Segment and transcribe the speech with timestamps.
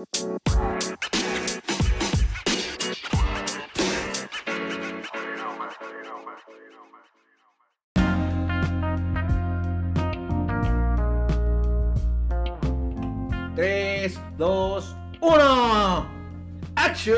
[0.00, 0.08] 3,
[14.38, 16.06] 2, 1.
[16.76, 17.16] ¡Action!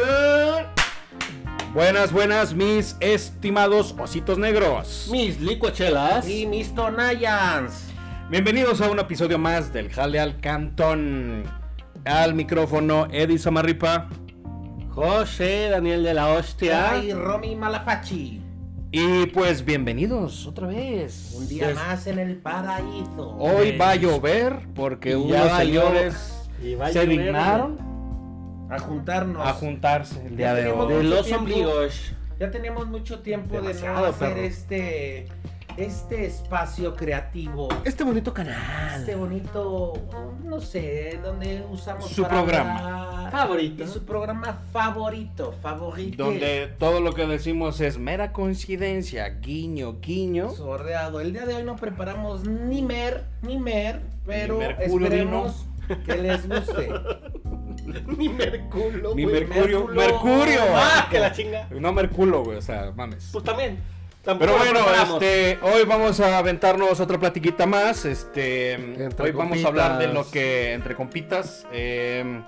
[1.73, 5.09] Buenas, buenas, mis estimados ositos negros.
[5.13, 6.29] Mis licuachelas.
[6.29, 7.93] Y mis Tonayans.
[8.29, 11.62] Bienvenidos a un episodio más del Jale al Cantón.
[12.05, 14.09] Al micrófono, Eddie Samarripa.
[14.91, 17.03] José Daniel de la Hostia.
[17.03, 18.41] Y Romy Malafachi.
[18.91, 21.33] Y pues bienvenidos otra vez.
[21.35, 23.37] Un día Pues, más en el paraíso.
[23.39, 27.79] Hoy va a llover porque Y unos señores se llover, dignaron
[28.71, 29.47] A juntarnos.
[29.47, 30.93] a juntarse el día Ya de hoy.
[30.95, 32.13] De los ombligos.
[32.39, 34.41] Ya teníamos mucho tiempo de no hacer perro.
[34.43, 35.27] este
[35.77, 37.69] este espacio creativo.
[37.85, 39.01] Este bonito canal.
[39.01, 39.95] Este bonito,
[40.45, 43.29] no sé, donde usamos Su para programa.
[43.31, 43.85] Favorito.
[43.85, 46.25] Y su programa favorito, favorito.
[46.25, 50.51] Donde todo lo que decimos es mera coincidencia, guiño, guiño.
[50.51, 51.21] Sordeado.
[51.21, 55.67] El día de hoy no preparamos ni mer, ni mer, pero Ni mercurio, esperemos
[56.07, 56.91] que les guste.
[57.83, 59.15] Merculo.
[59.15, 59.45] Mi güey.
[59.45, 59.89] Mercurio.
[59.89, 60.61] Mercurio.
[60.75, 61.69] Ah, que la chinga.
[61.71, 63.31] No Merculo, güey, o sea, mames.
[63.33, 63.79] Pues también.
[64.23, 64.81] Tampoco Pero bueno,
[65.19, 68.05] este, hoy vamos a aventarnos otra platiquita más.
[68.05, 71.67] Este, Entre hoy vamos a hablar de lo que entre compitas.
[71.73, 72.41] eh,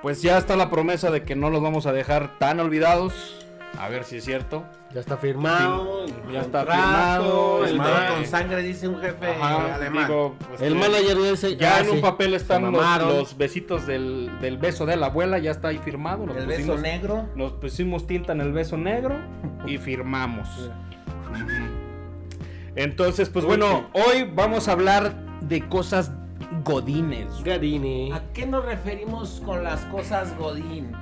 [0.00, 3.34] pues ya está la promesa de que no los vamos a dejar tan olvidados.
[3.80, 4.64] A ver si es cierto.
[4.94, 6.06] Ya está firmado.
[6.32, 10.06] Ya está contrato, firmado, El, Firmado ma- con sangre, dice un jefe Ajá, alemán.
[10.06, 11.56] digo, pues, el manager dice.
[11.56, 15.38] Ya ah, en un papel están los, los besitos del, del beso de la abuela,
[15.38, 16.26] ya está ahí firmado.
[16.26, 17.28] Nos el beso negro.
[17.34, 19.16] Nos pusimos tinta en el beso negro
[19.66, 20.48] y firmamos.
[22.76, 26.12] Entonces, pues bueno, hoy vamos a hablar de cosas
[26.64, 27.26] godines.
[27.44, 28.12] Garini.
[28.12, 30.92] ¿A qué nos referimos con las cosas Godín?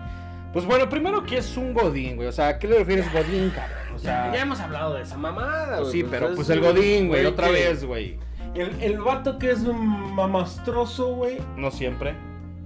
[0.53, 2.29] Pues bueno, primero, ¿qué es un godín, güey?
[2.29, 3.77] O sea, ¿a qué le refieres godín, cabrón?
[3.95, 6.61] O sea, ya hemos hablado de esa mamada, pues güey, sí, pero es pues el
[6.61, 8.19] godín, güey, otra que- vez, güey.
[8.55, 11.39] El, el vato que es un mamastroso, güey.
[11.59, 12.15] No siempre.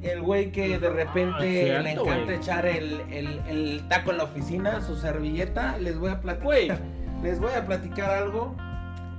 [0.02, 2.36] El güey que de repente Ah, le cierto, encanta güey.
[2.36, 5.76] echar el, el- el taco en la oficina, su servilleta.
[5.78, 6.44] Les voy a platicar.
[6.46, 6.70] Güey.
[7.22, 8.54] Les voy a platicar algo.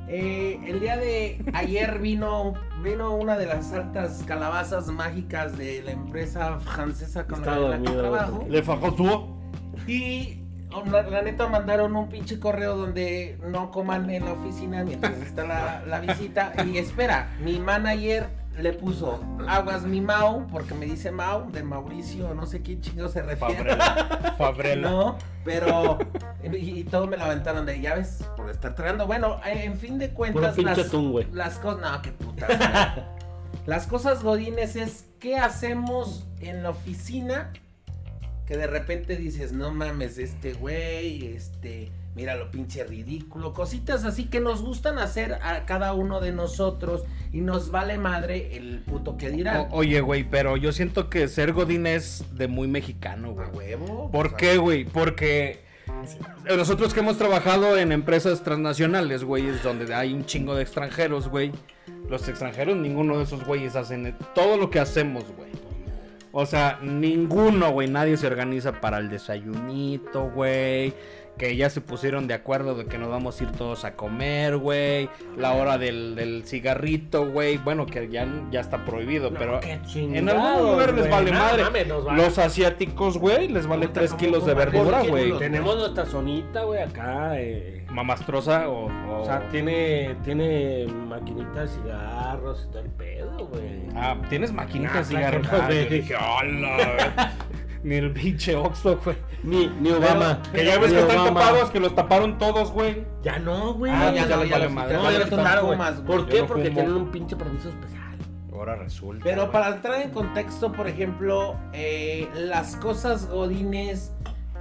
[0.07, 2.53] Eh, el día de ayer vino,
[2.83, 7.81] vino una de las altas calabazas mágicas de la empresa francesa con Está la, la
[7.81, 8.45] que trabajo.
[8.49, 9.27] Le fajó su.
[9.87, 10.39] Y
[10.73, 15.13] oh, la, la neta mandaron un pinche correo donde no coman en la oficina mientras
[15.21, 16.53] está la, la visita.
[16.65, 18.27] Y espera, mi manager
[18.59, 23.07] le puso aguas mi Mau, porque me dice Mau, de Mauricio, no sé quién chingo
[23.07, 23.75] se refiere.
[23.75, 24.35] Fabrela.
[24.37, 24.91] Fabrela.
[24.91, 25.99] No, pero.
[26.43, 29.07] Y, y todo me lo aventaron de llaves por estar tragando.
[29.07, 31.27] Bueno, en fin de cuentas, pinche las, atún, güey.
[31.31, 31.81] las cosas.
[31.81, 32.49] No, qué putas.
[33.65, 37.51] las cosas godines es qué hacemos en la oficina
[38.45, 41.91] que de repente dices, no mames, este güey, este.
[42.13, 47.03] Mira lo pinche ridículo, cositas así que nos gustan hacer a cada uno de nosotros
[47.31, 49.67] y nos vale madre el puto que dirán.
[49.71, 53.47] O- oye, güey, pero yo siento que ser godín es de muy mexicano, güey.
[53.53, 54.11] Huevo.
[54.11, 54.83] ¿Por pues, qué, güey?
[54.83, 55.61] Porque
[56.57, 61.29] nosotros que hemos trabajado en empresas transnacionales, güey, es donde hay un chingo de extranjeros,
[61.29, 61.51] güey.
[62.09, 65.51] Los extranjeros, ninguno de esos güeyes hacen todo lo que hacemos, güey.
[66.33, 70.93] O sea, ninguno, güey, nadie se organiza para el desayunito, güey.
[71.41, 74.57] Que ya se pusieron de acuerdo de que nos vamos a ir todos a comer,
[74.57, 75.09] güey.
[75.35, 77.57] La hora del, del cigarrito, güey.
[77.57, 81.63] Bueno, que ya, ya está prohibido, pero en algún lugar les vale madre.
[81.63, 82.21] mames, nos vale.
[82.23, 85.35] Los asiáticos, güey, les vale Puta, 3 ¿cómo kilos de verdura, güey.
[85.39, 87.31] Tenemos nuestra zonita, güey, acá.
[87.41, 87.87] eh.
[87.89, 93.81] Mamastrosa o, o- O sea, tiene, tiene maquinita de cigarros y todo el pedo, güey.
[93.95, 95.47] Ah, ¿tienes maquinitas de Ah, cigarros?
[95.51, 97.50] Ah, dije, hola, güey.
[97.83, 99.17] Ni el pinche Oxxo, güey.
[99.43, 100.41] Ni, ni Obama.
[100.53, 101.39] Que ya ves Ni que están Obama.
[101.39, 103.05] tapados, que los taparon todos, güey.
[103.23, 103.91] Ya no, güey.
[103.91, 104.97] Ah, ya ya, no, no, ya ya madre.
[104.97, 106.17] No, ya no fumas, güey.
[106.19, 106.41] ¿Por qué?
[106.41, 106.75] no Porque fumo.
[106.75, 108.01] tienen un pinche permiso especial.
[108.53, 109.23] Ahora resulta.
[109.23, 109.51] Pero güey.
[109.51, 114.11] para entrar en contexto, por ejemplo, eh, las cosas godines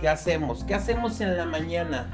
[0.01, 0.65] que hacemos.
[0.65, 2.09] ¿Qué hacemos en la mañana?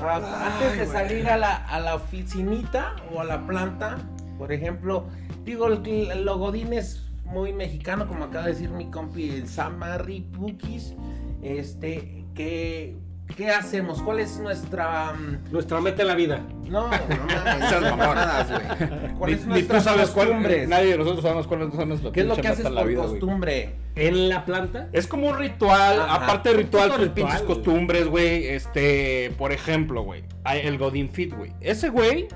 [0.00, 3.98] Ah, Antes de salir a la, a la oficinita o a la planta,
[4.38, 5.04] por ejemplo,
[5.44, 7.03] digo, el, lo godín es
[7.34, 10.94] muy mexicano, como acaba de decir mi compi, el Samari Pukis.
[11.42, 12.96] Este, que,
[13.36, 14.00] ¿qué hacemos?
[14.02, 15.12] ¿Cuál es nuestra...
[15.12, 16.40] mm, Nuestra meta en la vida.
[16.70, 18.62] No, no mames, Esas mamadas, güey.
[19.12, 20.28] Ni, ¿Cuáles son ni tú nuestras sabes cuál.
[20.28, 20.68] costumbres?
[20.68, 23.74] Nadie de nosotros sabemos cuáles son nuestras ¿Qué es lo que haces por vida, costumbre?
[23.96, 24.88] En la planta.
[24.92, 26.14] Es como un ritual, Ajá.
[26.24, 28.46] aparte de ritual, Un tus ritual, pinches costumbres, güey.
[28.46, 31.52] Este, por ejemplo, güey, el Godin Fit, güey.
[31.60, 32.26] Ese güey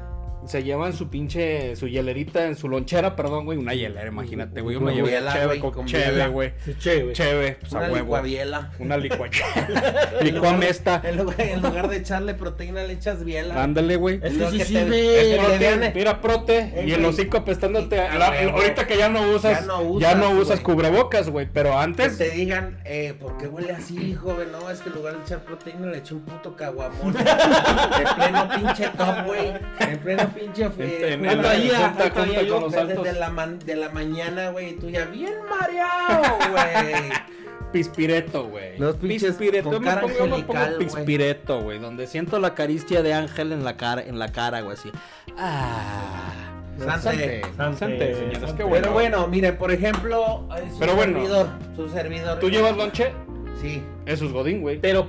[0.47, 4.79] se llevan su pinche, su hielerita en su lonchera, perdón, güey, una hielera, imagínate, güey,
[4.79, 6.53] llevé biela, cheve güey, con con cheve, güey.
[6.65, 7.13] Sí, che, güey.
[7.15, 7.99] Cheve, pues a Una huevo.
[8.05, 8.73] licuabiela.
[8.79, 10.11] Una licuachela.
[10.23, 11.01] Licuame esta.
[11.05, 13.63] En lugar, en lugar de echarle proteína le echas biela.
[13.63, 14.21] Ándale, güey.
[14.23, 15.21] Es Lo que sí que te-.
[15.35, 17.97] Es que prote, mira, prote, Eh, y el hocico apestándote.
[17.97, 20.77] Y- a a la- ahorita que ya no usas, Ya no ya no usas, güey.
[20.77, 24.49] cubrebocas, güey, pero Que antes, te digan, eh, ¿por qué huele así, joven?
[24.53, 27.15] No, es que en lugar de echar proteína le eché un puto caguamón.
[27.17, 29.53] en pleno pinche top, güey.
[29.81, 30.65] En pleno pinche.
[30.79, 33.05] En- en- traía, junta- ahí traía junta yo, con los desde altos.
[33.05, 37.11] de la, man- de la mañana, güey, y tú ya bien mareado, güey.
[37.73, 38.79] pispireto, güey.
[38.79, 42.07] Los pinches pispireto, con yo me cara pongo, yo me pongo angelical, pispireto, güey, donde
[42.07, 44.91] siento la caricia de ángel en la cara, en la cara, güey, así.
[45.37, 46.33] Ah.
[46.79, 47.43] Sante.
[47.57, 48.57] Sante, Sante, señores, sante.
[48.57, 48.83] qué bueno.
[48.83, 51.13] Pero bueno, mire, por ejemplo, eh, su Pero bueno.
[51.19, 52.39] servidor, su servidor.
[52.39, 53.13] ¿Tú llevas lonche?
[53.61, 54.79] Sí, Eso es godín, güey.
[54.81, 55.09] Pero,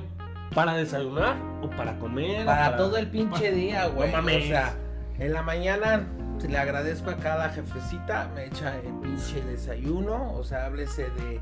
[0.55, 2.41] ¿para desayunar o para comer?
[2.41, 4.11] o para todo el pinche día, güey.
[4.11, 4.45] mames.
[4.45, 4.75] o sea,
[5.19, 6.07] en la mañana
[6.47, 11.41] le agradezco a cada jefecita, me echa el pinche desayuno, o sea, háblese de,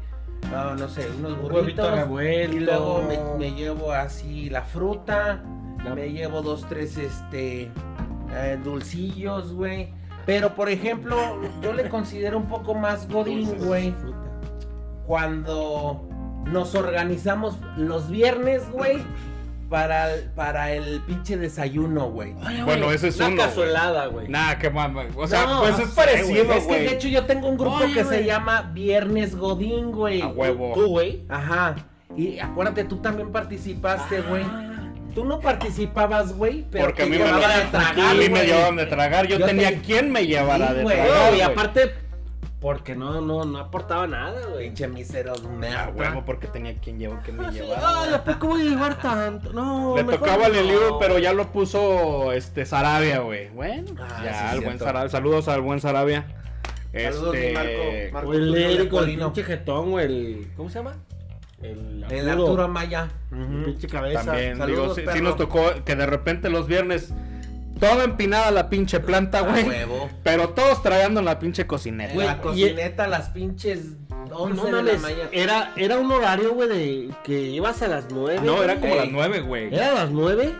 [0.52, 1.92] no, no sé, unos burritos.
[1.96, 2.56] revuelto.
[2.58, 5.44] Y luego me, me llevo así la fruta,
[5.84, 7.72] La- me llevo dos, tres, este,
[8.34, 9.94] eh, dulcillos, güey.
[10.26, 11.16] Pero, por ejemplo,
[11.62, 13.94] yo le considero un poco más godín, güey,
[15.06, 16.08] cuando
[16.46, 19.04] nos organizamos los viernes, güey,
[19.70, 22.34] para, el- para el pinche desayuno, güey.
[22.66, 23.48] Bueno, güey, ese es una uno, güey.
[23.48, 24.28] cazuelada, güey.
[24.30, 25.06] Nah, qué mama.
[25.16, 26.58] O sea, No, pues es parecido, güey.
[26.58, 26.96] Es que de güey.
[26.96, 28.20] hecho yo tengo un grupo Oye, que güey.
[28.20, 30.22] se llama Viernes Godín, güey.
[30.22, 30.74] A huevo.
[30.74, 31.24] Tú, güey.
[31.30, 31.76] Ajá.
[32.16, 34.44] Y acuérdate, tú también participaste, güey.
[34.44, 34.64] Ah.
[35.14, 38.30] Tú no participabas, güey, pero Porque a mí, me, llevaban a a tragar, mí me
[38.30, 38.46] güey.
[38.46, 39.28] llevaban de tragar.
[39.28, 40.96] Yo, Yo tenía te- quien me llevara Sí, de güey.
[40.96, 41.18] tragar.
[41.18, 41.42] No, y güey.
[41.42, 41.92] aparte,
[42.60, 44.66] porque no, no, no aportaba nada, güey.
[44.68, 45.92] Pinche miseros, A merda.
[45.96, 47.52] huevo, porque tenía quien llevó que me Ah.
[48.08, 49.54] Ay, ¿a poco voy a llevar tanto?
[49.54, 53.50] No, Le mejor tocaba el libro, pero ya lo puso este Sarabia, güey.
[53.50, 54.80] Bueno, Ah, ya sí, al buen.
[54.80, 55.10] Sarabia.
[55.10, 56.26] Saludos al buen Sarabia.
[56.92, 58.14] Saludos, Este, mi Marco.
[58.14, 60.06] Marco O el Tulio Érico, el pinche jetón, güey.
[60.06, 60.96] El, ¿Cómo se llama?
[61.62, 63.10] El El Arturo Amaya.
[63.30, 64.24] Pinche cabeza.
[64.26, 67.14] También, Saludos, digo, sí, sí nos tocó que de repente los viernes
[67.80, 69.66] toda empinada la pinche planta, güey.
[70.24, 72.10] Pero todos tragando en la pinche cocineta.
[72.12, 73.94] En Güey, la y- cocineta, las pinches
[74.32, 75.30] 11 No de la mañana.
[75.32, 78.42] era, era un horario, güey, de que ibas a las 9.
[78.44, 79.00] No, era como Ey.
[79.00, 79.74] las nueve, güey.
[79.74, 80.54] Era a las 9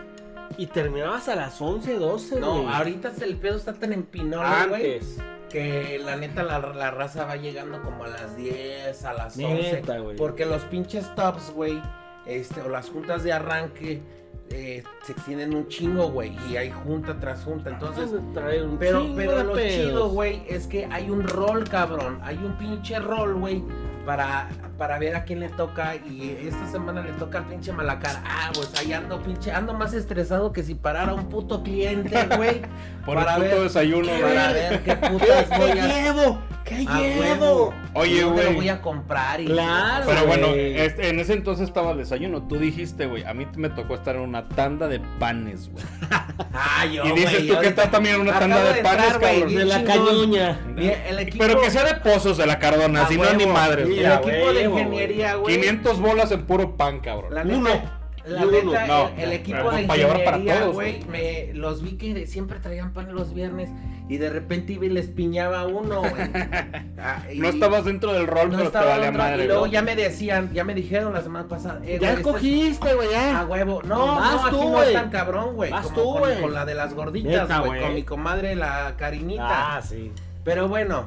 [0.56, 2.74] y terminabas a las 11, 12, No, güey.
[2.74, 4.94] ahorita el pedo está tan empinado, güey.
[4.94, 5.18] Antes.
[5.50, 9.72] Que la neta la, la raza va llegando como a las 10, a las 11.
[9.72, 10.16] Neta, güey.
[10.16, 11.80] Porque los pinches tops, güey,
[12.26, 14.02] este, o las juntas de arranque
[14.50, 16.32] eh, se extienden un chingo, güey.
[16.50, 17.70] Y hay junta tras junta.
[17.70, 18.32] Entonces, un
[18.78, 19.72] pero, pero lo pedos.
[19.72, 22.18] chido, güey, es que hay un rol, cabrón.
[22.22, 23.62] Hay un pinche rol, güey.
[24.08, 25.94] Para, para ver a quién le toca.
[25.96, 28.22] Y esta semana le toca al pinche Malacar.
[28.24, 29.52] Ah, pues ahí ando, pinche.
[29.52, 32.62] Ando más estresado que si parara un puto cliente, güey.
[33.04, 34.54] Por para el puto ver- desayuno, Para güey.
[34.54, 36.38] ver qué putas voy a llevo?
[36.64, 37.72] ¿Qué a huevo.
[37.94, 38.52] Oye, ¿Y dónde güey.
[38.52, 39.40] lo voy a comprar?
[39.40, 40.04] Y Claro.
[40.06, 42.42] Pero bueno, este, en ese entonces estaba el desayuno.
[42.42, 45.84] Tú dijiste, güey, a mí me tocó estar en una tanda de panes, güey.
[46.60, 49.54] Ah, yo, Y dices tú que estás también en una tanda de panes, entrar, cabrón.
[49.54, 50.60] De la cañoña.
[50.76, 53.54] El equipo, Pero que sea de pozos de la Cardona, A si no ni huevo.
[54.04, 55.56] El equipo de ingeniería, güey.
[55.56, 57.34] 500 bolas en puro pan, cabrón.
[57.34, 57.68] La Uno.
[57.68, 61.52] neta, la neta, No, el, el equipo de para llevar para ingeniería, todos, güey, me
[61.54, 63.70] los vi que siempre traían pan los viernes
[64.10, 66.12] y de repente iba y les piñaba uno, güey.
[67.00, 69.66] Ah, No estabas dentro del rol, no pero te estaba valía dentro, madre, y luego
[69.66, 73.08] ya me decían, ya me dijeron la semana pasada, eh, Ya güey, este- escogiste, güey,
[73.14, 73.44] A ya.
[73.46, 73.82] huevo.
[73.84, 74.88] No, Vas no, aquí tú, no güey.
[74.88, 75.70] es tan cabrón, güey.
[75.70, 76.40] Vas tú, con, güey.
[76.40, 77.80] con la de las gorditas, güey.
[77.82, 79.76] Con mi comadre, la Carinita.
[79.76, 80.10] Ah, sí.
[80.42, 81.06] Pero bueno,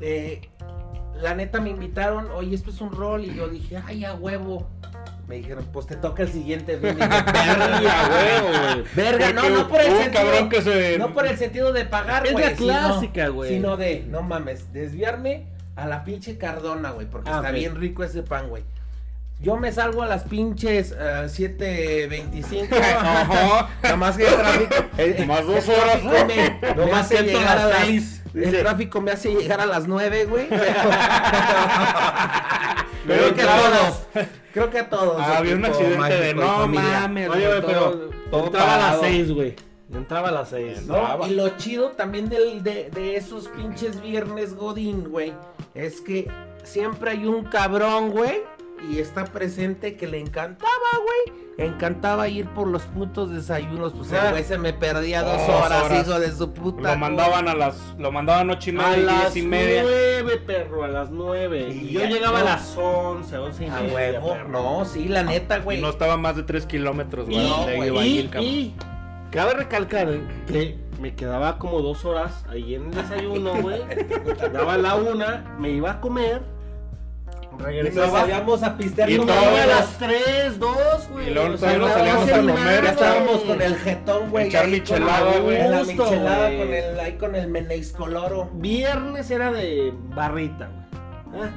[0.00, 0.42] eh,
[1.22, 3.24] la neta me invitaron, oye, esto es un rol.
[3.24, 4.68] Y yo dije, ay, a huevo.
[5.28, 6.76] Me dijeron, pues te toca el siguiente.
[6.78, 6.88] fin".
[6.90, 8.84] Y dije, verga, huevo, güey.
[8.94, 10.48] Verga, no, no por el sentido.
[10.48, 12.44] que se- No por el sentido de pagar, Es güey.
[12.44, 13.50] la clásica, güey.
[13.54, 15.46] Sino de, no mames, desviarme
[15.76, 17.06] a la pinche Cardona, güey.
[17.06, 18.64] Porque Ah, está bien rico ese pan, güey.
[19.40, 22.68] Yo me salgo a las pinches eh, 7.25.
[22.82, 23.68] Ajá.
[23.82, 25.26] Nada más que el tráfico.
[25.26, 26.02] Más dos horas.
[26.04, 28.19] Me, No me más hace siento llegar las a las seis.
[28.34, 30.46] El tráfico me hace llegar a las 9, güey.
[33.06, 34.02] Pero creo que a todos.
[34.52, 35.16] Creo que a todos.
[35.20, 38.86] Ah, había un accidente de mágico no mames, Oye, güey, pero todo- entraba a las
[38.96, 39.02] parado.
[39.02, 39.56] 6, güey.
[39.92, 40.82] Entraba a las 6.
[40.86, 40.94] ¿no?
[40.94, 41.28] Brava.
[41.28, 45.32] Y lo chido también del, de, de esos pinches viernes Godín, güey,
[45.74, 46.30] es que
[46.62, 48.42] siempre hay un cabrón, güey,
[48.88, 50.70] y está presente que le encantaba,
[51.04, 51.40] güey.
[51.58, 53.92] Encantaba ir por los putos desayunos.
[53.92, 54.30] Pues el Ah.
[54.30, 56.06] güey se me perdía dos horas, horas.
[56.08, 56.92] hijo de su puta.
[56.94, 59.82] Lo mandaban a las, lo mandaban ocho y A media, las diez y media.
[59.82, 61.68] 9, perro, a las 9.
[61.70, 62.46] Y Y yo llegaba no.
[62.46, 63.94] a las 11, 11 y A media.
[63.94, 64.32] huevo.
[64.32, 64.48] perro.
[64.48, 65.78] No, sí, la neta, güey.
[65.78, 67.36] Y no estaba más de 3 kilómetros, güey.
[67.46, 67.66] No,
[68.02, 68.74] Y, el y
[69.30, 73.80] Cabe recalcar eh, que me quedaba como dos horas ahí en el desayuno, güey.
[74.52, 76.42] Daba la una, me iba a comer.
[77.68, 80.76] Y nos salíamos a pistear Y como a a las 3, 2,
[81.10, 81.28] güey.
[81.28, 84.30] Y luego O sea, todavía nos no, salíamos a comer, Ya estábamos con el jetón,
[84.30, 84.46] güey.
[84.48, 85.56] Echar michelada, la- güey.
[85.56, 86.58] En la michelada, güey.
[86.58, 88.50] con el, ahí con el Menex Coloro.
[88.54, 90.70] Viernes era de barrita,
[91.32, 91.42] güey.
[91.44, 91.50] Ah,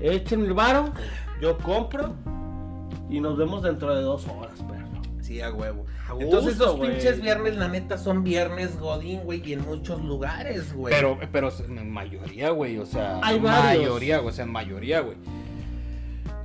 [0.00, 0.92] echen el varo,
[1.40, 2.14] yo compro
[3.08, 4.86] y nos vemos dentro de dos horas, perro.
[5.20, 5.84] Sí, a huevo.
[6.08, 10.72] A Entonces esos pinches viernes, la neta, son viernes godín, güey, y en muchos lugares,
[10.74, 10.92] güey.
[10.92, 13.84] Pero, pero en mayoría, güey, o sea, Hay varios.
[13.84, 15.16] mayoría, güey, o sea, en mayoría, güey.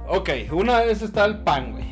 [0.07, 1.85] Ok, una vez está el pan, güey.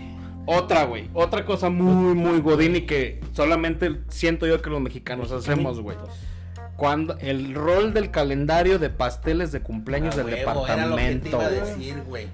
[0.46, 5.32] Otra, güey, otra cosa muy, muy godín y que solamente siento yo que los mexicanos
[5.32, 5.98] hacemos, güey.
[6.76, 11.10] Cuando el rol del calendario de pasteles de cumpleaños del huevo, Era lo que te
[11.10, 12.28] departamento, iba a decir, güey.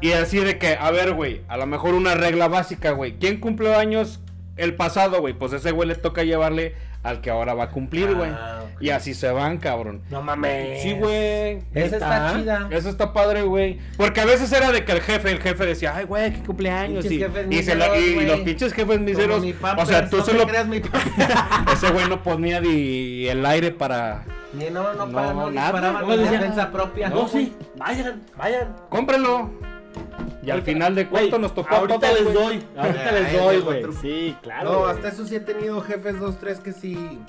[0.00, 3.18] Y así de que, a ver, güey, a lo mejor una regla básica, güey.
[3.18, 4.20] ¿Quién cumplió años
[4.58, 5.34] el pasado, güey?
[5.34, 8.30] Pues ese güey le toca llevarle al que ahora va a cumplir, güey.
[8.30, 8.82] Ah, ok.
[8.82, 10.02] Y así se van, cabrón.
[10.10, 10.82] No mames.
[10.82, 11.60] Sí, güey.
[11.72, 12.68] Esa está chida.
[12.70, 13.78] Eso está padre, güey.
[13.96, 17.04] Porque a veces era de que el jefe, el jefe decía, ay, güey, qué cumpleaños.
[17.06, 18.26] Y, y se lo- miseros, y- y güey.
[18.26, 19.40] los pinches jefes miseros.
[19.42, 20.46] mi O sea, tú no se te lo.
[20.46, 20.82] creas mi.
[21.72, 24.24] Ese güey no ponía ni el aire para.
[24.52, 25.72] Ni no, no, No, para, no nada.
[25.72, 27.08] disparaban No, defensa propia.
[27.10, 28.74] No, sí, vayan, vayan.
[28.88, 29.50] Cómprenlo.
[30.42, 33.56] Y al final de cuentas nos tocó a Ahorita todos, les doy, ahorita les doy,
[33.56, 33.84] dejo güey.
[34.00, 34.72] Sí, claro.
[34.72, 37.20] No, hasta eso sí he tenido jefes, dos, tres, que sí.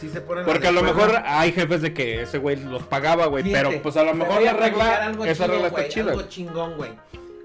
[0.00, 3.26] Sí se ponen Porque a lo mejor hay jefes de que ese güey los pagaba,
[3.26, 3.44] güey.
[3.52, 6.10] Pero pues a lo mejor la regla, algo esa regla está chida.
[6.12, 6.90] Algo chingón, güey.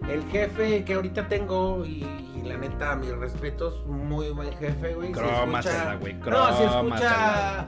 [0.10, 2.04] El jefe que ahorita tengo y,
[2.36, 5.12] y la neta, mis respetos, muy buen jefe, güey.
[5.12, 7.68] Escucha- güey, No, si escucha...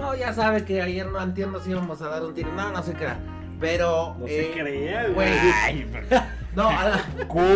[0.00, 2.52] No, ya sabe que ayer no entiendo si íbamos a dar un tiro.
[2.52, 3.18] No, no se crea.
[3.62, 4.16] Pero...
[4.18, 5.28] No eh, se crea, güey.
[5.64, 6.22] Ay, pero-
[6.54, 7.46] No, a la- culo.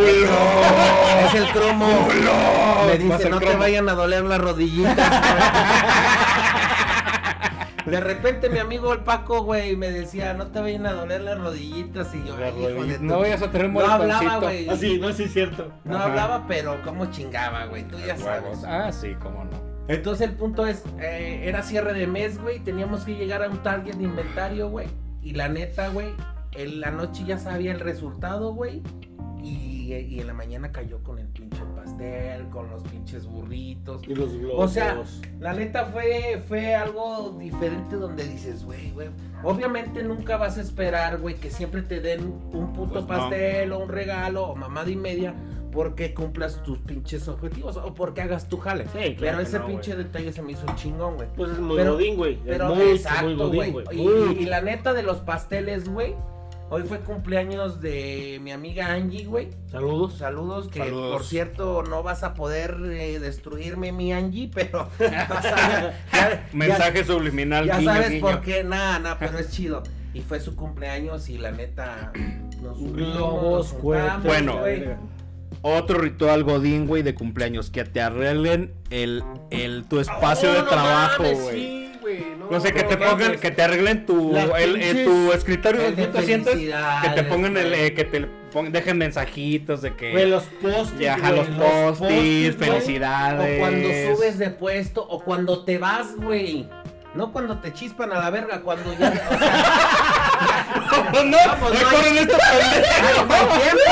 [1.26, 1.86] es el cromo.
[1.86, 3.58] Me Va a dice, no te cromo".
[3.60, 5.22] vayan a doler las rodillitas.
[7.84, 11.38] De repente mi amigo el Paco, güey, me decía, no te vayan a doler las
[11.38, 12.12] rodillitas.
[12.14, 12.98] Y yo, Las "Ay, hijo de rodillitas.
[13.00, 13.04] tu-".
[13.04, 14.68] No vayas a tener No hablaba, güey.
[14.68, 15.70] Ah, sí, no, sí es cierto.
[15.84, 16.04] No Ajá.
[16.06, 17.84] hablaba, pero cómo chingaba, güey.
[17.86, 18.64] Tú ya sabes.
[18.66, 19.50] Ah, sí, cómo no.
[19.88, 22.58] Entonces el punto es, eh, era cierre de mes, güey.
[22.60, 24.88] Teníamos que llegar a un target de inventario, güey.
[25.26, 26.10] Y la neta, güey,
[26.52, 28.80] en la noche ya sabía el resultado, güey.
[29.42, 34.02] Y, y en la mañana cayó con el pinche pastel, con los pinches burritos.
[34.06, 34.64] Y los globos.
[34.64, 35.02] O sea,
[35.40, 39.08] la neta fue, fue algo diferente donde dices, güey, güey.
[39.42, 43.08] Obviamente nunca vas a esperar, güey, que siempre te den un puto Pues no.
[43.08, 45.34] pastel o un regalo o mamada y media
[45.76, 48.84] porque cumplas tus pinches objetivos o porque hagas tu jale.
[48.86, 50.04] Sí, claro Pero ese no, pinche güey.
[50.04, 51.28] detalle se me hizo chingón, güey.
[51.36, 52.32] pues es muy pero- godín, güey.
[52.34, 53.86] Es Pero muy exacto, godín, güey.
[54.40, 56.14] Y, la neta de los pasteles, güey.
[56.70, 59.50] Hoy fue cumpleaños de mi amiga Angie, güey.
[59.70, 60.14] Saludos.
[60.18, 61.12] Saludos, que Saludos.
[61.12, 67.04] por cierto no vas a poder eh, destruirme mi Angie, pero vas a- ya- Mensaje
[67.04, 67.66] subliminal.
[67.66, 69.82] ya, ya guiño, sabes por qué, nada, nada, pero es chido.
[70.14, 72.10] Y fue su cumpleaños y la neta
[72.62, 74.58] nos unimos, Globos, nos cohetes, juntamos, Bueno.
[74.60, 75.15] güey.
[75.62, 77.70] Otro ritual godín, güey, de cumpleaños.
[77.70, 81.56] Que te arreglen el, el, tu espacio Oh, de no trabajo, mames, güey.
[81.56, 82.24] Sí, güey.
[82.38, 86.02] No, No sé, que te pongan, que te arreglen tu, el, tu escritorio el de
[86.06, 88.20] donde te sientes, que te pongan el, eh, que te
[88.52, 93.56] pon- dejen mensajitos de que Güey, los post ya ajá, los postis, felicidades.
[93.56, 96.68] O cuando subes de puesto o cuando te vas, güey.
[97.14, 99.08] No cuando te chispan a la verga, cuando ya.
[99.08, 100.12] O sea,
[101.12, 102.94] no, no, pues no hay- esta pendeja.
[102.96, 103.90] ahí no hay tiempo.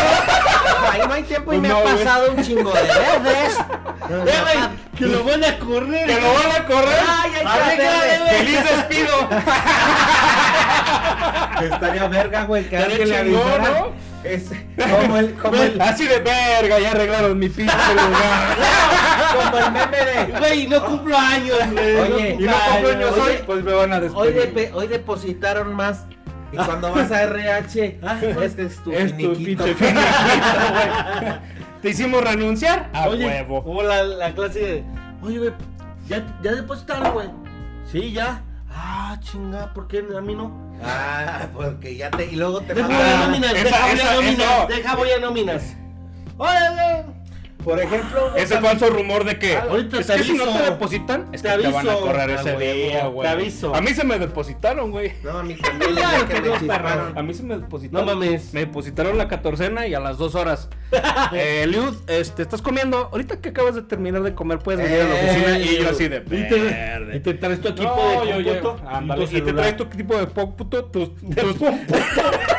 [0.93, 3.59] Ahí no hay tiempo y Pues me no, ha pasado un chingo de veces.
[4.11, 6.07] Eh, que lo van a correr.
[6.07, 6.99] Que lo van a correr.
[7.09, 8.37] Ay, ay, ay.
[8.39, 9.29] Feliz despido.
[11.63, 13.71] Estaría verga, güey, que alguien le avisara.
[13.81, 13.93] ¿no?
[14.25, 14.45] Es
[14.77, 18.57] como el, como el, Así de verga, ya arreglaron mi pinche lugar.
[19.35, 20.39] como el meme de.
[20.39, 21.97] Güey, no cumplo años, güey.
[21.97, 24.55] Oye, Y no cumplo años Oye, hoy, pues me van a Hoy, despedir.
[24.55, 26.05] depe- hoy depositaron más.
[26.55, 27.99] Y cuando vas a RH,
[28.45, 29.65] es que es tu Es tu finiquito.
[29.65, 30.01] pinche finiquito,
[30.73, 31.39] güey.
[31.83, 33.63] Te hicimos renunciar a Oye, huevo.
[33.63, 34.85] Como la, la clase de.
[35.23, 35.53] Oye, güey,
[36.09, 37.29] ¿ya, ya depositaron, güey.
[37.91, 38.43] Sí, ya.
[38.71, 40.51] Ah, chinga, ¿por qué a mí no?
[40.83, 42.27] Ah, porque ya te.
[42.27, 43.79] Y luego te Deja voy a nóminas, deja
[44.97, 47.05] voy a nóminas, eso.
[47.65, 50.59] Por ejemplo, güey, Ese falso rumor de que Ahorita es te que si no aviso.
[50.59, 52.07] te depositan, es Te que te van a aviso.
[52.07, 53.29] correr Ah, ese día, te güey.
[53.29, 53.75] aviso.
[53.75, 55.13] A mí se me depositaron, güey.
[55.23, 55.95] No, a mí también.
[55.97, 57.19] Ya, ya que me perdón, chisparon.
[57.19, 58.07] A mí se me depositaron.
[58.07, 58.53] No mames.
[58.55, 60.69] Me depositaron la catorcena y a las dos horas.
[61.33, 63.09] eh, Liud, este, ¿estás comiendo?
[63.13, 65.59] Ahorita que acabas de terminar de comer, puedes venir a la Eh, oficina.
[65.59, 68.89] Y yo así de Y te, y te traes tu equipo No, de yo cómputo
[68.89, 71.57] Ándale, y te traes tu equipo de cómputo, tus, tus,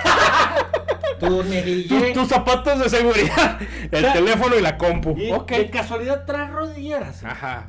[1.25, 3.59] Tu tus, zapatos de seguridad,
[3.91, 5.15] el teléfono y la compu.
[5.17, 5.51] Y Ok.
[5.51, 7.23] de casualidad traes rodilleras.
[7.23, 7.67] Ajá.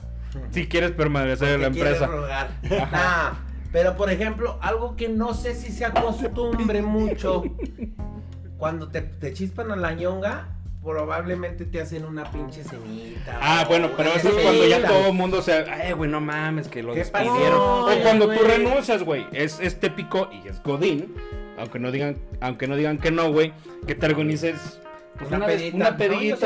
[0.51, 2.07] Si quieres permanecer en la empresa.
[2.07, 2.51] rogar.
[2.93, 3.35] Nah,
[3.73, 7.43] pero por ejemplo, algo que no sé si se acostumbre mucho,
[8.59, 10.49] cuando te, te chispan a la ñonga,
[10.87, 13.39] probablemente te hacen una pinche cenita.
[13.41, 15.53] Ah, bueno, pero eso es cuando ya todo el mundo se.
[15.53, 17.59] Ay, güey, no mames, que lo despidieron.
[17.61, 19.27] O Ay, cuando tú renuncias, güey.
[19.33, 21.15] Es, es típico y es Godín.
[21.57, 23.53] Aunque no digan, aunque no digan que no, güey.
[23.87, 24.81] Que te organices.
[25.19, 25.77] Pues Una, una, vez- pedita.
[25.77, 26.37] una No, yo pedita.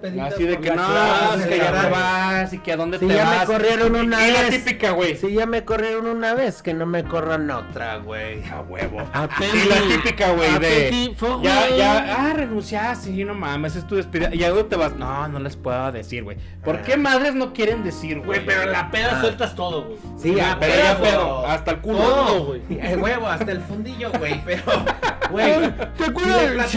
[0.00, 0.34] peditas.
[0.34, 2.98] así de que la no, clase, pues que ya te vas y que a dónde
[2.98, 4.50] Si te ya me corrieron una y la vez.
[4.64, 5.16] típica, güey.
[5.16, 8.42] Si ya me corrieron una vez, que no me corran otra, güey.
[8.50, 9.02] A huevo.
[9.12, 9.54] Apenas.
[9.54, 11.14] Y la típica, güey, de.
[11.42, 14.34] Ya, ya, ah, renunciaste, sí, no mames, es tu despedida.
[14.34, 14.94] ¿Y a dónde te vas?
[14.96, 16.36] No, no les puedo decir, güey.
[16.64, 18.40] ¿Por qué madres no quieren decir, güey?
[18.40, 19.20] Güey, pero en la peda Ah.
[19.20, 19.98] sueltas todo, güey.
[20.20, 21.46] Sí, Ya, a Pero ya pedo.
[21.46, 21.98] hasta el culo.
[21.98, 22.62] Todo, güey.
[22.80, 24.62] El huevo, hasta el fundillo, güey, pero,
[25.30, 26.74] güey, ¿Te acuerdas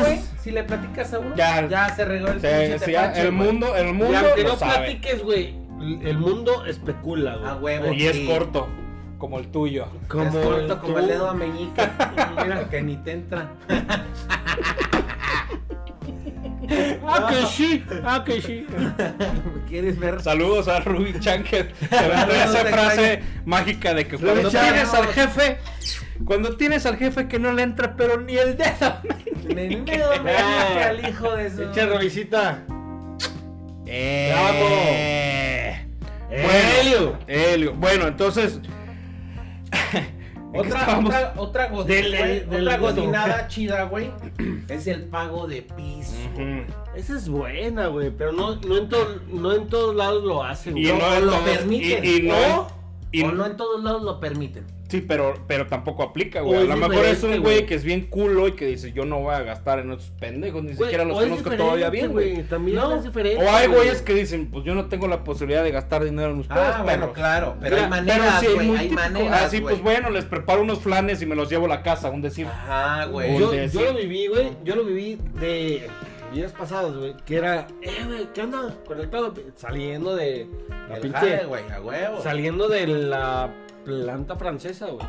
[0.00, 1.66] güey, si le platicas a uno, Ya.
[1.68, 3.46] ya, se regó el pinche sí, ya, tepache, el güey.
[3.46, 4.74] mundo, el Y mundo aunque lo no sabe.
[4.78, 5.54] platiques, güey,
[6.02, 7.50] el mundo especula, güey.
[7.50, 7.92] A huevo.
[7.92, 8.68] Y es corto,
[9.18, 9.86] como el tuyo.
[10.08, 10.98] Como es corto como tú.
[11.00, 11.82] el dedo a meñique.
[12.42, 13.50] Mira que ni te entra.
[17.06, 18.66] Ah, que sí, ah, que sí.
[19.68, 20.20] ¿Quieres ver?
[20.20, 21.96] Saludos a Ruby Chan que se
[22.44, 25.58] esa frase mágica de que cuando tienes al jefe,
[26.24, 28.96] cuando tienes al jefe que no le entra pero ni el dedo.
[29.54, 31.62] Me dedo meñique al hijo de su.
[31.64, 32.64] Echa revisita.
[33.86, 34.34] Eh.
[36.30, 37.12] Helio.
[37.12, 37.74] Bueno, Helio.
[37.74, 38.60] Bueno, entonces.
[40.52, 43.00] ¿en qué Otra, otra, otra, godi- Del- güey, del otra gusto.
[43.02, 44.10] godinada chida, güey.
[44.68, 46.12] Es el pago de piso.
[46.34, 46.64] Ujú.
[46.96, 50.76] Esa es buena, güey, pero no, no, en to- no en todos lados lo hacen,
[50.76, 50.98] Y güey.
[50.98, 52.04] no o en lo todos- permiten.
[52.04, 52.68] y- y no
[53.12, 54.64] y- o no en todos lados lo permiten.
[54.88, 56.60] Sí, pero, pero tampoco aplica, güey.
[56.60, 59.18] A lo mejor es un güey que es bien culo y que dice, yo no
[59.18, 62.44] voy a gastar en esos pendejos, ni Güey, siquiera los conozco todavía bien, güey.
[62.44, 62.94] También No.
[62.94, 63.44] es diferente.
[63.44, 63.80] O hay güey.
[63.80, 66.82] güeyes que dicen, pues yo no tengo la posibilidad de gastar dinero en ustedes, Ah,
[66.84, 67.56] bueno, claro.
[67.60, 68.66] Pero Mira, hay maneras, sí, güey.
[68.68, 69.02] muy hay típico.
[69.02, 69.42] maneras.
[69.44, 72.08] Ah, sí, pues bueno, les preparo unos flanes y me los llevo a la casa,
[72.10, 72.46] un decir.
[72.46, 73.36] Ajá, güey.
[73.36, 74.50] Yo, lo viví, güey.
[74.64, 75.88] Yo lo viví de
[76.32, 77.16] días pasados, güey.
[77.24, 78.74] Que era, eh, güey, ¿qué onda?
[78.86, 79.32] Con el pedo.
[79.54, 80.48] Saliendo de
[80.88, 81.44] la pinche.
[81.44, 82.22] güey, a huevo.
[82.22, 83.50] Saliendo de la
[83.84, 85.06] planta francesa, güey.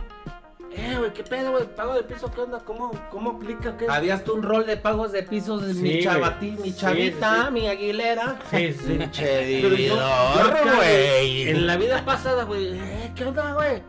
[0.75, 1.65] Eh, güey, ¿qué pedo, güey?
[1.75, 2.29] ¿Pago de piso?
[2.29, 2.59] ¿Qué onda?
[2.59, 3.75] ¿Cómo, cómo aplica?
[3.77, 3.87] ¿Qué?
[3.89, 7.41] Habías tú un rol de pagos de pisos de Sí, mi chavatí, mi chavita, sí,
[7.47, 7.51] sí.
[7.51, 8.37] mi aguilera.
[8.51, 8.97] Sí, sí.
[10.77, 11.49] Güey.
[11.49, 12.77] En la vida pasada, güey.
[12.77, 13.81] Eh, ¿Qué onda, güey?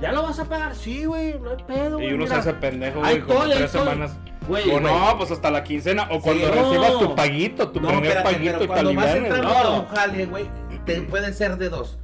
[0.00, 0.74] ¿Ya lo vas a pagar?
[0.74, 2.10] Sí, güey, no hay pedo, güey.
[2.10, 4.16] Y uno se hace pendejo, güey, como tres semanas.
[4.48, 6.08] Güey, o no, pues hasta la quincena.
[6.10, 6.54] O cuando no.
[6.54, 9.54] recibas tu paguito, tu No, primer espérate, paguito y cuando vas entrando ¿no?
[9.58, 10.48] a un jale, güey,
[10.84, 11.98] te puede ser de dos.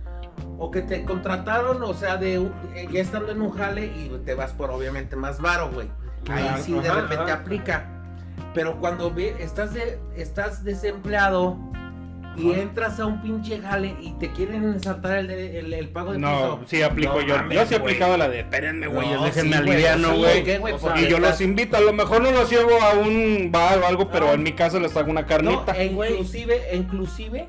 [0.59, 4.11] O que te contrataron, o sea, de un- eh, ya estando en un jale y
[4.25, 5.89] te vas por obviamente más varo, güey.
[6.31, 7.35] Ahí Claro, sí de repente ajá.
[7.35, 7.89] aplica.
[8.55, 11.57] Pero cuando ve, estás de, estás desempleado
[12.37, 16.13] y entras a un pinche jale y te quieren ensartar el, de- el, el pago
[16.13, 16.61] de No, piso.
[16.67, 17.37] sí aplico No yo.
[17.37, 20.19] mames, yo sí he aplicado la de, espérenme, güey, No, déjenme sí, güey, aliviano, sí,
[20.19, 20.45] güey.
[20.45, 20.75] ¿qué, güey?
[20.75, 23.51] O sea, y yo estás- los invito, a lo mejor no los llevo a un
[23.53, 24.33] bar o algo, pero No.
[24.33, 25.73] en mi casa les hago una carnita.
[25.73, 27.49] e inclusive, inclusive,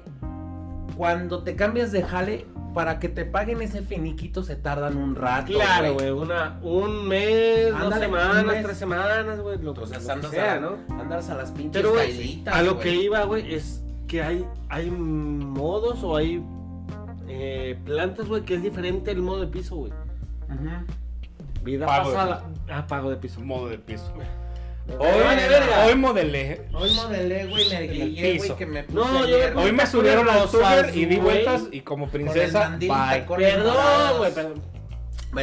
[0.97, 5.53] cuando te cambias de jale, para que te paguen ese finiquito se tardan un rato.
[5.53, 8.63] Claro, güey, una, un mes, dos Ándale, semanas, mes.
[8.65, 10.77] tres semanas, güey, lo, Entonces lo que sea, a, ¿no?
[10.99, 11.93] andas a las pinches Pero,
[12.51, 16.39] a lo que iba, güey, es que hay, hay modos o hay
[17.27, 19.91] eh, plantas, güey, que es diferente el modo de piso, güey.
[19.91, 21.63] Ujú.
[21.63, 22.43] Vida Pago de pasada.
[22.69, 23.41] Ah, pago de piso.
[23.41, 24.13] Modo de piso.
[24.15, 24.25] Me
[24.97, 25.43] Hoy, vale
[25.87, 26.61] hoy modelé.
[26.73, 30.29] Hoy modelé, güey, me guillé, güey, que me puse No, yo- ayer, Hoy me subieron
[30.29, 31.19] al Uber y di güey.
[31.21, 33.25] vueltas y como princesa, bye.
[33.35, 34.61] Perdón, güey, perdón.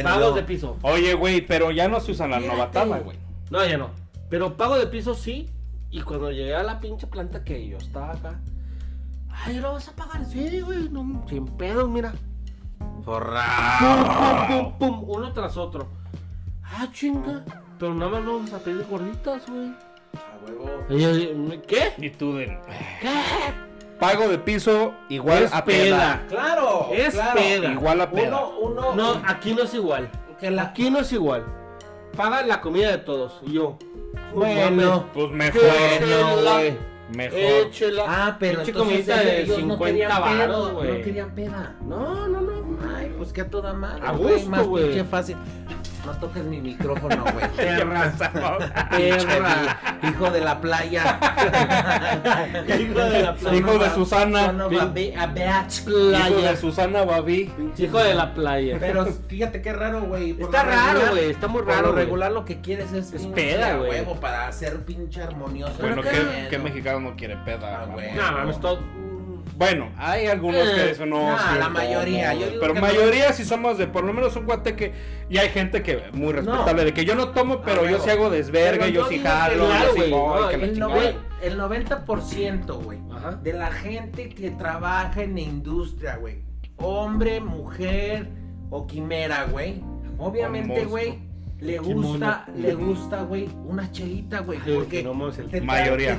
[0.01, 0.77] Pagos de piso.
[0.83, 2.55] Oye, güey, pero ya no se usan la Fíjate.
[2.55, 3.17] novatada, güey.
[3.49, 3.89] No, ya no.
[4.29, 5.49] Pero pago de piso sí.
[5.89, 8.39] Y cuando llegué a la pinche planta que yo estaba acá.
[9.45, 10.25] Ay, ¿lo vas a pagar?
[10.25, 10.89] Sí, güey.
[10.89, 12.13] No, sin pedos, mira.
[13.03, 14.47] Forrado.
[14.47, 15.87] pum, pum, pum, uno tras otro.
[16.63, 17.43] Ah, chinga.
[17.79, 19.69] Pero nada más vamos a pedir gorditas, güey.
[20.13, 21.61] A huevo.
[21.67, 21.93] ¿Qué?
[21.97, 22.45] Y tú de.
[23.01, 23.09] ¿Qué?
[23.99, 26.23] Pago de piso igual Es a peda.
[26.23, 26.25] peda.
[26.27, 27.33] Claro, Es claro.
[27.39, 27.71] peda.
[27.71, 28.27] Igual a peda.
[28.27, 30.09] Uno, uno, No, aquí no es igual.
[30.39, 30.63] que la...
[30.63, 31.45] Aquí no es igual.
[32.17, 33.39] Paga la comida de todos.
[33.45, 33.77] Y yo.
[34.33, 35.05] Bueno.
[35.13, 36.77] Pues mejor, Bueno, güey.
[37.15, 37.39] Mejor.
[37.39, 38.05] Échela.
[38.07, 40.97] Ah, pero Pinche entonces de ellos no 50 querían varos, pedo, güey.
[40.97, 41.75] No querían peda.
[41.85, 42.77] No, no, no.
[42.95, 44.05] Ay, pues que a toda madre.
[44.05, 44.85] A güey, gusto, más güey.
[44.85, 45.37] pinche fácil.
[46.05, 47.47] No toques mi micrófono, güey.
[47.55, 48.11] Perra.
[48.17, 49.99] Perra.
[50.03, 51.19] Hijo de la playa.
[52.67, 53.57] Hijo de la playa.
[53.57, 54.53] Hijo de Susana.
[54.69, 57.51] Hijo de Susana Babi.
[57.77, 58.77] Hijo de la playa.
[58.79, 60.35] Pero fíjate qué raro, güey.
[60.39, 63.91] Está raro, güey, está muy Por raro, lo regular lo que quieres es, peda, güey.
[63.91, 65.75] huevo para ser pinche armonioso.
[65.79, 66.01] Bueno,
[66.49, 67.81] ¿qué, mexicano no quiere peda?
[67.81, 67.87] Ah.
[67.87, 68.79] No, mames, todo.
[69.57, 71.29] Bueno, hay algunos Eh, que eso no.
[71.31, 74.13] no, sí, la no, mayoría, no, yo digo pero mayoría sí somos de por lo
[74.13, 74.93] menos un guate que.
[75.29, 78.03] Y hay gente que muy respetable, de que yo no tomo, pero Ah, yo huevo.
[78.03, 81.57] sí hago desvergue, Pero yo yo sí jalo, yo sí voy, no, El, noven- el
[81.57, 83.31] 90%, güey, Ajá.
[83.31, 86.43] de la gente que trabaja en la industria, güey,
[86.77, 88.27] hombre, mujer
[88.69, 89.81] o quimera, güey,
[90.17, 91.19] obviamente, güey,
[91.59, 92.57] le gusta, mono.
[92.59, 96.07] le gusta, güey, una chelita, güey, Sí, porque que no el- te, tra- Mayoría.
[96.07, 96.13] te,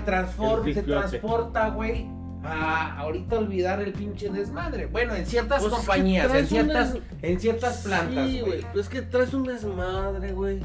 [0.71, 2.07] El te transporta, güey,
[2.45, 4.87] a ahorita olvidar el pinche desmadre.
[4.87, 8.61] Bueno, en ciertas Pues compañías, en ciertas, en ciertas plantas, Sí, güey.
[8.73, 10.61] Pues es que traes un desmadre, güey.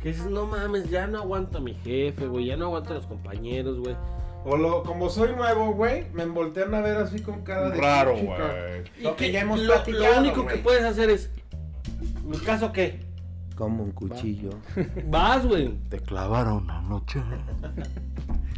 [0.00, 2.46] Que dices, no mames, ya no aguanto a mi jefe, güey.
[2.46, 3.96] Ya no aguanto a los compañeros, güey.
[4.44, 8.16] O lo, como soy nuevo, güey, me voltean a ver así con cara de Raro,
[8.16, 8.82] güey.
[8.98, 11.30] Y Lo que que ya hemos lo, platicado, lo único que puedes hacer es.
[12.24, 13.00] ¿Mi caso qué?
[13.54, 14.50] Como un cuchillo.
[15.06, 15.68] Vas, güey.
[15.88, 17.22] Te clavaron anoche.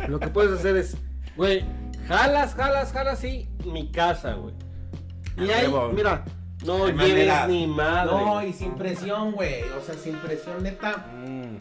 [0.09, 0.97] Lo que puedes hacer es,
[1.37, 1.65] güey,
[2.09, 4.55] jalas, jalas, jalas, sí, mi casa, güey.
[5.37, 6.25] Y ahí, mira,
[6.65, 8.13] no lleves ni madre.
[8.13, 9.63] No, y sin presión, güey.
[9.71, 11.07] O sea, sin presión, neta.
[11.13, 11.57] Mm.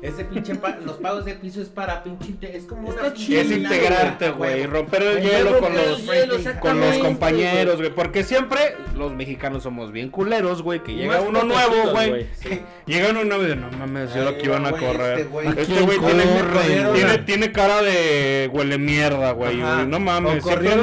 [0.00, 3.40] Ese pinche pa- los pagos de piso es para pinche es como Está una chido,
[3.40, 7.90] Es pinche integrarte, güey, romper el hielo con los, hielo, con los compañeros, güey.
[7.90, 10.84] Porque siempre los mexicanos somos bien culeros, güey.
[10.84, 12.26] Que llega uno nuevo, güey.
[12.40, 12.60] Sí.
[12.86, 15.18] Llega uno nuevo y dice, no mames, yo lo que iban a correr.
[15.18, 15.48] este güey.
[15.48, 19.56] Este ¿A güey quién tiene, tiene, tiene cara de huele mierda, güey.
[19.56, 20.76] No mames, siempre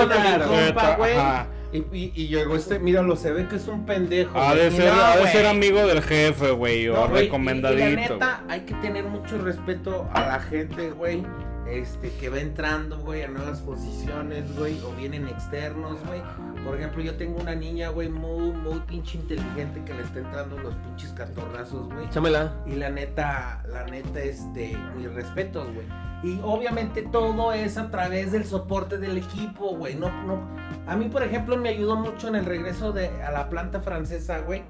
[1.75, 4.39] Y, y, y llegó este, míralo, se ve que es un pendejo.
[4.39, 7.83] Ha de ser, no, ha de ser amigo del jefe, güey, o recomendadito.
[7.83, 11.23] Y, y la neta, hay que tener mucho respeto a la gente, güey.
[11.67, 16.21] Este, que va entrando, güey, a nuevas posiciones, güey, o vienen externos, güey.
[16.63, 20.59] Por ejemplo, yo tengo una niña, güey, muy, muy pinche inteligente que le está entrando
[20.59, 22.05] los pinches catorrazos, güey.
[22.05, 22.53] Échamela.
[22.67, 25.87] Y la neta, la neta, este, mis respetos, güey.
[26.23, 29.95] Y obviamente todo es a través del soporte del equipo, güey.
[29.95, 30.47] No, no.
[30.87, 34.39] A mí, por ejemplo, me ayudó mucho en el regreso de, a la planta francesa,
[34.39, 34.63] güey.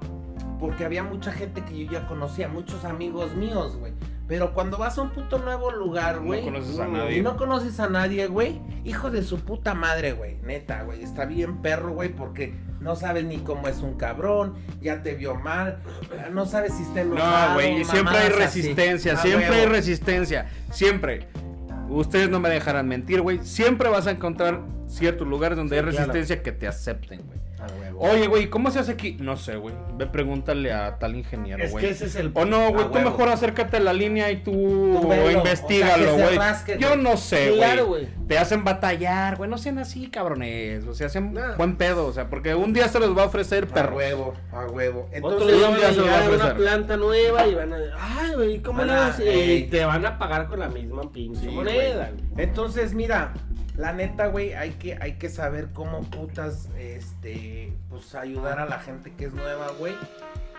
[0.58, 3.92] Porque había mucha gente que yo ya conocía, muchos amigos míos, güey.
[4.28, 6.42] Pero cuando vas a un puto nuevo lugar, No güey.
[6.42, 7.22] conoces a y nadie.
[7.22, 8.60] no conoces a nadie, güey.
[8.84, 10.36] Hijo de su puta madre, güey.
[10.42, 11.02] Neta, güey.
[11.04, 14.54] Está bien perro, güey, porque no sabes ni cómo es un cabrón.
[14.80, 15.78] Ya te vio mal.
[16.32, 17.48] No sabes si está enojado.
[17.50, 21.28] No, güey, y siempre hay resistencia, A siempre hay resistencia, siempre.
[21.88, 23.38] Ustedes no me dejarán mentir, güey.
[23.44, 25.96] Siempre vas a encontrar ciertos lugares donde Sí, hay claro.
[26.12, 27.38] resistencia que te acepten, güey.
[27.58, 28.00] A huevo.
[28.02, 29.16] Oye, güey, ¿cómo se hace aquí?
[29.18, 29.74] No sé, güey.
[29.96, 31.86] Ve, pregúntale a tal ingeniero, Es güey.
[31.86, 32.30] que ese es el.
[32.34, 34.52] O no, güey, A tú mejor acércate a la línea y tú,
[35.00, 36.36] Tú velo, investigalo, o sea, güey.
[36.36, 37.00] rasque, Yo güey.
[37.02, 37.56] no sé, güey.
[37.58, 38.08] Claro, güey.
[38.28, 39.48] Te hacen batallar, güey.
[39.48, 40.86] No sean así, cabrones.
[40.86, 41.56] O sea, hacen Nah.
[41.56, 42.06] buen pedo.
[42.06, 43.96] O sea, porque un día se los va a ofrecer A perro.
[43.96, 45.08] huevo, a huevo.
[45.16, 46.56] Otro Entonces, van día a se lo va a a una ofrecer.
[46.58, 47.76] planta nueva y van a.
[47.98, 49.52] Ay, güey, ¿cómo le a- ey.
[49.52, 52.10] Y te van a pagar con la misma pinche Sí, moneda.
[52.10, 52.44] güey.
[52.44, 53.32] Entonces, mira,
[53.76, 58.78] la neta, güey, hay que, hay que saber cómo putas, este, pues ayudar a la
[58.78, 59.94] gente que es nueva, güey.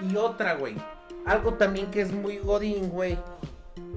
[0.08, 0.76] Y otra, güey,
[1.26, 3.18] algo también que es muy godín, güey.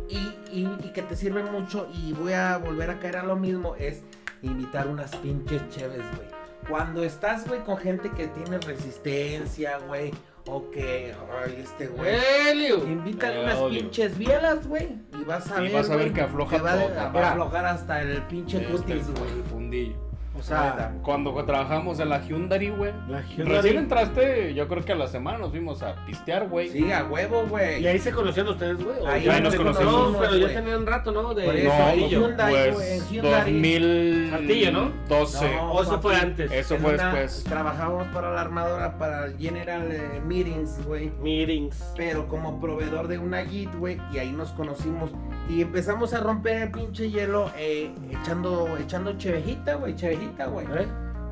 [0.08, 0.16] Y,
[0.50, 3.76] y, y que te sirve mucho, y voy a volver a caer a lo mismo,
[3.76, 4.02] es
[4.42, 6.28] invitar unas pinches chéves, güey.
[6.68, 10.12] Cuando estás, güey, con gente que tiene resistencia, güey,
[10.52, 12.08] o que, ay, este, güey.
[12.14, 12.54] Eh,
[13.42, 13.80] unas odio.
[13.80, 14.88] pinches bielas, güey.
[15.20, 15.72] Y vas a Y ver.
[15.72, 18.58] vas a ver güey, que afloja va, a- todo, va a aflojar hasta el pinche
[18.58, 19.42] Este, cutis, el güey.
[19.50, 20.09] fundillo.
[20.38, 22.92] O sea, cuando trabajamos en la Hyundai, güey.
[23.08, 23.56] La Hyundai.
[23.56, 26.68] Recién entraste, yo creo que a la semana nos fuimos a pistear, güey.
[26.68, 27.82] sí, a huevo, güey.
[27.82, 28.96] ¿Y ahí se conocían ustedes, güey?
[29.00, 30.12] ¿O Ahí ya nos conocimos.
[30.12, 30.54] No, pero ya güey.
[30.54, 31.34] tenían rato, ¿no?
[31.34, 32.08] De Por eso, No, ahí.
[32.08, 33.52] Hyundai, pues Hyundai.
[33.52, 34.28] 2000...
[34.30, 34.92] Saltillo, ¿no?
[35.08, 35.56] 12.
[35.56, 36.52] No, O eso fue antes.
[36.52, 37.44] Eso fue una- después.
[37.44, 41.10] Trabajábamos para la armadora, para el General eh, Meetings, güey.
[41.20, 41.92] Meetings.
[41.96, 45.10] Pero como proveedor de una JIT, güey, y ahí nos conocimos.
[45.48, 50.66] Y empezamos a romper el pinche hielo eh, echando, echando chevejita, güey, chevejita, güey.
[50.66, 50.86] ¿Eh?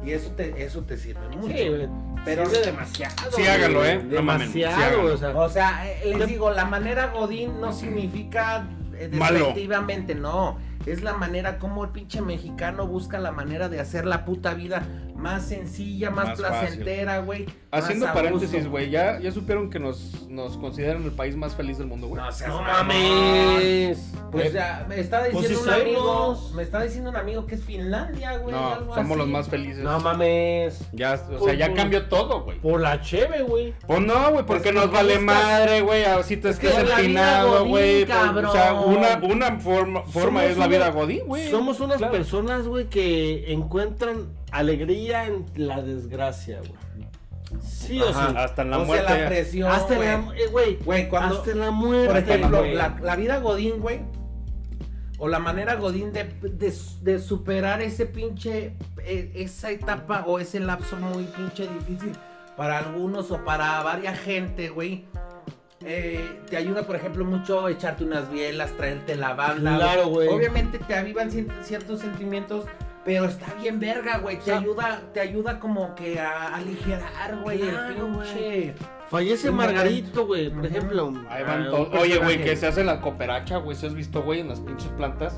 [0.05, 1.49] Y eso te, eso te sirve mucho.
[1.57, 1.89] Sí, güey.
[2.25, 3.15] Pero- Sirve demasiado.
[3.31, 3.47] Sí, güey.
[3.49, 4.03] háganlo, ¿eh?
[4.05, 5.15] No mamen, sí, Demasiado, háganlo.
[5.15, 5.37] o sea.
[5.37, 9.39] O sea, eh, les digo, la manera Godín no significa eh, Malo.
[9.39, 10.59] despectivamente, no.
[10.87, 14.83] Es la manera como el pinche mexicano busca la manera de hacer la puta vida
[15.19, 17.47] más sencilla, más, Más placentera, güey.
[17.71, 21.87] Haciendo paréntesis, güey, ¿ya, ya supieron que nos, nos consideran el país más feliz del
[21.89, 22.23] mundo, güey.
[22.23, 24.13] No seas No mames.
[24.31, 27.57] Pues Eh, ya, me está pues diciendo un amigo, me está diciendo un amigo que
[27.57, 28.55] es Finlandia, güey.
[28.55, 29.19] no, algo somos así.
[29.19, 29.83] los más felices.
[29.83, 30.81] No mames.
[30.93, 32.59] Ya, o sea, ya cambió todo, güey.
[32.61, 33.75] Por la cheve, güey.
[33.87, 38.07] Pues no, güey, porque Pues nos vale madre, güey, así te que vida empinado, güey.
[38.07, 41.51] pues, O sea, una, una forma, forma es la vida godín, güey.
[41.51, 42.13] Somos unas Claro.
[42.13, 47.09] personas, güey, que encuentran alegría en la desgracia, güey.
[47.63, 48.29] Sí o Ajá.
[48.31, 48.35] sí.
[48.37, 49.07] Hasta en la o muerte.
[49.07, 50.39] sea, la presión, Hasta en güey.
[50.39, 52.09] la, eh, güey, Güey, cuando, hasta en la muerte.
[52.09, 54.01] por ejemplo, la, la vida Godín, güey.
[55.19, 60.61] o la manera Godín de, de, de superar ese pinche, eh, esa etapa o ese
[60.61, 62.13] lapso muy pinche difícil
[62.57, 65.05] para algunos o para varias gente, güey.
[65.85, 69.77] Eh, te ayuda, por ejemplo, mucho echarte unas bielas, traerte la banda.
[69.77, 70.29] Claro, güey.
[70.29, 71.31] Obviamente te avivan
[71.63, 72.65] ciertos sentimientos,
[73.05, 74.37] pero está bien verga, güey.
[74.37, 78.75] Te O sea- ayuda, te ayuda como que a aligerar, güey, Claro, el pinche.
[79.09, 81.13] Fallece Margarito, güey, por ejemplo.
[81.31, 81.95] Ahí van Ah, todos.
[82.01, 83.77] Oye, güey, que se hace la cooperacha, güey.
[83.77, 85.35] ¿Se has visto, güey, en las pinches plantas?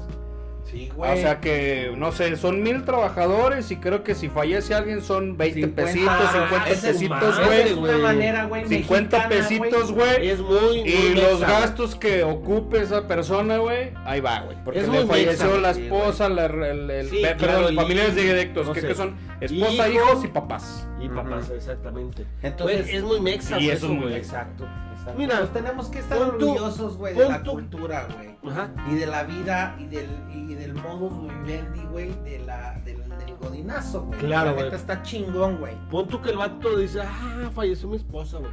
[0.70, 1.20] Sí, O güey.
[1.20, 5.66] sea que, no sé, son mil trabajadores y creo que si fallece alguien son 20
[5.68, 7.94] pesitos, 50 esa es pesitos, Esa es güey.
[7.94, 8.66] una manera, güey.
[8.68, 10.14] 50 mexicana, pesitos, güey.
[10.16, 10.28] güey.
[10.28, 10.78] Es muy.
[10.78, 14.56] Y muy los mexa, gastos que ocupe esa persona, güey, ahí va, güey.
[14.64, 17.72] Porque Es le falleció mexa, la sí, esposa, la, el, el- Sí, pe- claro, perdón,
[17.72, 19.98] y- familiares directos, no que, que son esposa, Hijo.
[20.10, 20.86] hijos y papás.
[21.00, 22.24] Y papás, exactamente.
[22.42, 24.14] Entonces- Güey, es muy mexa, Y güey, eso es muy güey.
[24.16, 24.68] Exacto,
[25.16, 28.36] Mira, Pues tenemos que estar orgullosos, güey, de la cultura, güey.
[28.52, 28.70] Ajá.
[28.90, 31.12] Y de la vida y del, y del modus
[31.44, 34.18] vivendi, güey, de la, del, del godinazo, güey.
[34.20, 34.74] Claro, La güey.
[34.74, 35.74] está chingón, güey.
[35.90, 38.52] Pon tú que el vato dice, ah, falleció mi esposa, güey.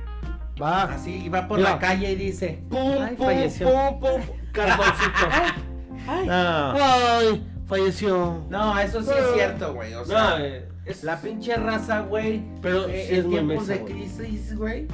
[0.62, 0.84] Va.
[0.84, 1.72] Así, y va por Mira.
[1.72, 3.68] la calle y dice, Pum, ay, pum, falleció.
[3.70, 4.22] pum, pum.
[4.52, 5.28] Carboncito.
[6.10, 6.28] Ay.
[6.30, 8.44] Ay, falleció.
[8.50, 9.94] No, eso sí es cierto, güey.
[9.94, 12.42] O sea, No, eh, es la pinche raza, güey.
[12.62, 14.88] Pero eh, sí es en tiempos de crisis, güey.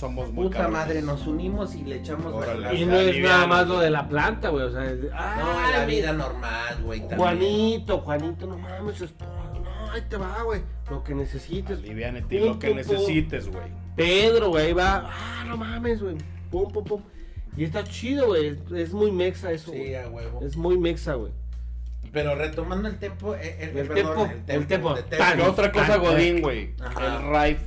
[0.00, 0.80] Somos muy Puta cabrones.
[0.86, 2.60] madre, nos unimos y le echamos Órale.
[2.60, 4.64] la Y no es nada más lo de la planta, güey.
[4.64, 7.00] O sea, es de, No, ay, la mi- vida normal, güey.
[7.00, 7.18] también.
[7.20, 9.30] Juanito, Juanito, no mames, su esposa.
[9.62, 10.62] No, ahí te va, güey.
[10.90, 11.78] Lo que necesites.
[11.80, 13.64] Aliviánate, Pum, lo que pum, necesites, güey.
[13.94, 15.04] Pedro, güey, ahí va.
[15.06, 16.16] Ah, no mames, güey.
[16.50, 17.02] Pum, pum, pum.
[17.56, 18.46] Y está chido, güey.
[18.46, 20.40] Es, es muy mexa eso, Sí, a huevo.
[20.42, 21.32] Es muy mexa, güey.
[22.10, 24.94] Pero retomando el tempo, eh, el, El perdón, tempo, el tempo.
[24.94, 26.74] de Tan- ¿Qué otra cosa, Tan- Godín, güey?
[26.80, 27.16] Ajá.
[27.16, 27.66] El Rife.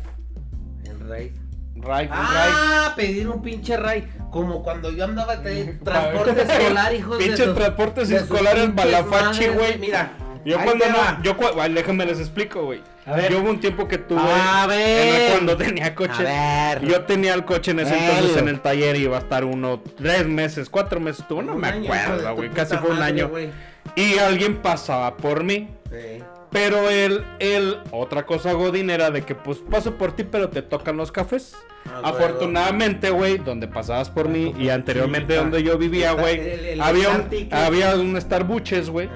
[0.89, 1.33] El rey.
[1.75, 4.07] Rife, Ah, pedir un pinche ray.
[4.31, 7.17] Como cuando yo andaba de transporte escolar, hijos
[7.55, 9.77] transportes de sus escolares pinches balafache, madres, güey.
[9.79, 10.11] Mira,
[10.45, 11.19] Yo cuando no, va.
[11.23, 12.81] yo ay, déjame les explico, güey.
[13.29, 15.31] Yo hubo un tiempo que tuve A en ver.
[15.31, 16.25] cuando tenía coche.
[16.27, 16.85] A ver.
[16.87, 19.81] Yo tenía el coche en ese entonces en el taller y iba a estar uno,
[19.97, 23.21] tres meses, cuatro meses tuvo, no Un me año, acuerdo, güey, casi fue un madre,
[23.23, 23.31] año.
[23.95, 25.69] Y alguien pasaba por mí.
[25.91, 26.23] Sí.
[26.53, 30.61] Pero él, él, otra cosa Godín era de que pues paso por ti, pero te
[30.61, 31.55] tocan los cafés.
[31.85, 37.27] Ah, Afortunadamente, güey, donde pasabas por mí y anteriormente donde yo vivía, güey, había un,
[37.51, 39.09] había un Starbuches, güey.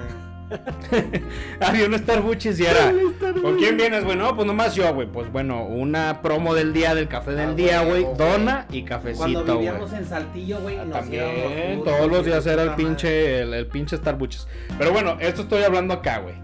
[1.60, 2.94] había un Starbuches y era,
[3.42, 4.16] ¿con quién vienes, güey?
[4.18, 5.08] No, pues nomás yo, güey.
[5.08, 8.90] Pues bueno, una promo del día, del café del Ah, día, güey, dona y Cuando
[9.12, 9.58] cafecito, güey.
[9.58, 13.98] vivíamos en Saltillo, güey, nos También, todos los días era el pinche, el, el pinche
[13.98, 14.48] Starbuches.
[14.78, 16.36] Pero bueno, esto estoy hablando acá, güey.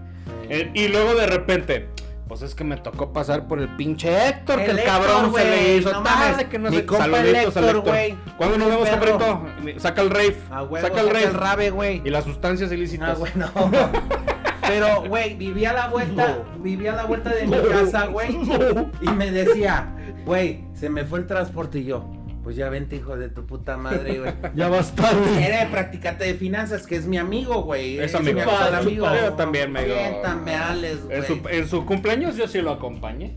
[0.48, 1.88] Eh, y luego de repente,
[2.28, 5.76] pues es que me tocó pasar por el pinche Héctor, que El cabrón se le
[5.76, 8.16] hizo no tarde, que no Mi compa el Héctor, güey.
[8.36, 9.46] ¿Cuándo nos vemos, cabrito?
[9.78, 10.36] Saca el rave.
[10.50, 11.24] A huevo, saca el rave.
[11.24, 12.02] el rave, güey.
[12.04, 13.10] Y las sustancias ilícitas.
[13.10, 13.50] Ah, güey, no.
[14.66, 18.34] Pero, güey, vivía a la vuelta, vivía a la vuelta de mi casa, güey.
[19.02, 22.08] Y me decía, güey, se me fue el transporte y yo.
[22.44, 24.32] Pues ya vente, hijo de tu puta madre, güey.
[24.54, 25.44] Ya vas tarde.
[25.44, 27.98] Era de practicante de finanzas, que es mi amigo, güey.
[27.98, 28.40] Es amigo.
[28.40, 29.06] mi amigo.
[29.36, 31.56] también me digo- Siéntame, Alex, En su, güey.
[31.58, 33.36] en su cumpleaños yo sí lo acompañé.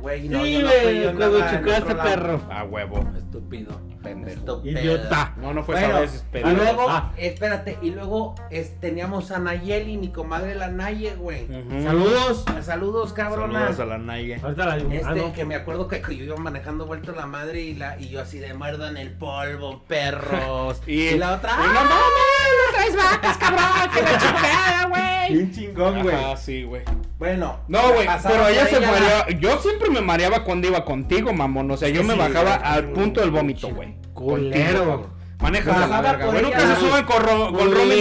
[0.00, 2.40] Güey, no, Sí, yo no fui, güey, yo chocaste, perro.
[2.50, 3.04] A huevo.
[3.16, 3.80] Estúpido.
[4.04, 4.60] Pendejo.
[4.64, 5.34] Idiota.
[5.38, 6.22] No, no fue Bueno, esa vez.
[6.22, 7.12] y pero- luego, Ah.
[7.16, 11.48] espérate, y luego es- teníamos a Nayeli, mi comadre la Naye, güey.
[11.82, 12.44] Saludos.
[12.62, 13.60] Saludos, cabrona.
[13.60, 14.38] Saludos a la Naye.
[14.42, 15.32] Ahorita la Este, ah, no.
[15.32, 18.38] que me acuerdo que yo iba manejando vuelto la madre y la y yo así
[18.38, 20.80] de muerdan el polvo, perros.
[20.86, 21.84] Y- y, la otra, y no ¡ah!
[21.84, 25.32] mames, no traes vacas, cabrón, que la chingada, güey.
[25.32, 26.14] Bien chingón, güey.
[26.14, 26.82] Ajá, sí, güey.
[27.18, 29.30] Bueno, No, güey, pero ella se la- mareaba.
[29.30, 31.70] Yo siempre me mareaba cuando iba contigo, mamón.
[31.70, 33.93] O sea, yo Sí, me bajaba al punto del vómito, güey.
[34.14, 34.52] Culero.
[34.54, 35.14] Contigo, cabrón.
[35.40, 36.42] Manejas a la verga, güey.
[36.42, 38.00] Nunca se suban con, Ro- con Romy.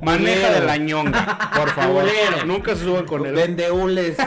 [0.00, 0.54] Maneja culero.
[0.54, 2.04] de la ñonga, por favor.
[2.04, 2.46] Culero.
[2.46, 3.34] Nunca se suban con él.
[3.34, 4.16] Vendehules.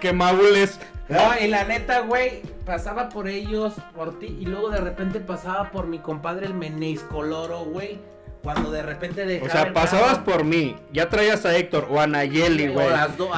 [0.00, 0.78] Que mabules.
[1.08, 5.70] No, y la neta, güey, pasaba por ellos, por ti, y luego de repente pasaba
[5.70, 7.98] por mi compadre el Meneis Coloro, güey.
[8.42, 12.00] Cuando de repente O dejaba sea, el pasabas por mí, ya traías a Héctor o
[12.00, 12.86] a Nayeli, O güey.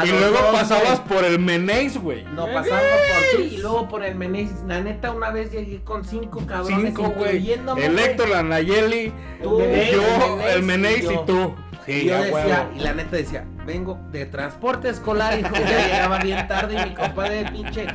[0.04, 1.08] Y luego dos, pasabas güey.
[1.08, 2.24] por el Menéis, güey.
[2.24, 4.50] No, pasaba por ti y luego por el Meneis.
[4.66, 7.52] La neta, una vez llegué con cinco cabrones, Cinco, güey.
[7.52, 7.98] El.
[7.98, 11.54] Héctor, la Nayeli, Tú, yo, el el Menéis y y tú.
[11.86, 15.86] Sí, Y yo ya decía, y la neta decía, vengo de transporte escolar, hijo, ya
[15.86, 17.86] llegaba bien tarde y mi compadre pinche,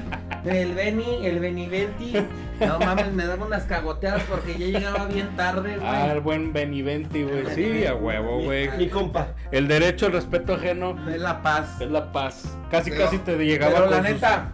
[0.45, 2.13] el Beni, el Beniventi,
[2.61, 5.89] no mames, me daba unas cagoteadas porque ya llegaba bien tarde, güey.
[5.89, 7.45] Ah, el buen Beniventi, güey.
[7.53, 8.69] Sí, a huevo, güey.
[8.77, 9.27] Mi compa.
[9.51, 11.81] El derecho, el respeto ajeno de la paz.
[11.81, 12.57] es la paz.
[12.71, 14.51] Casi, Pero- casi te llegaba Pero con la sus- neta,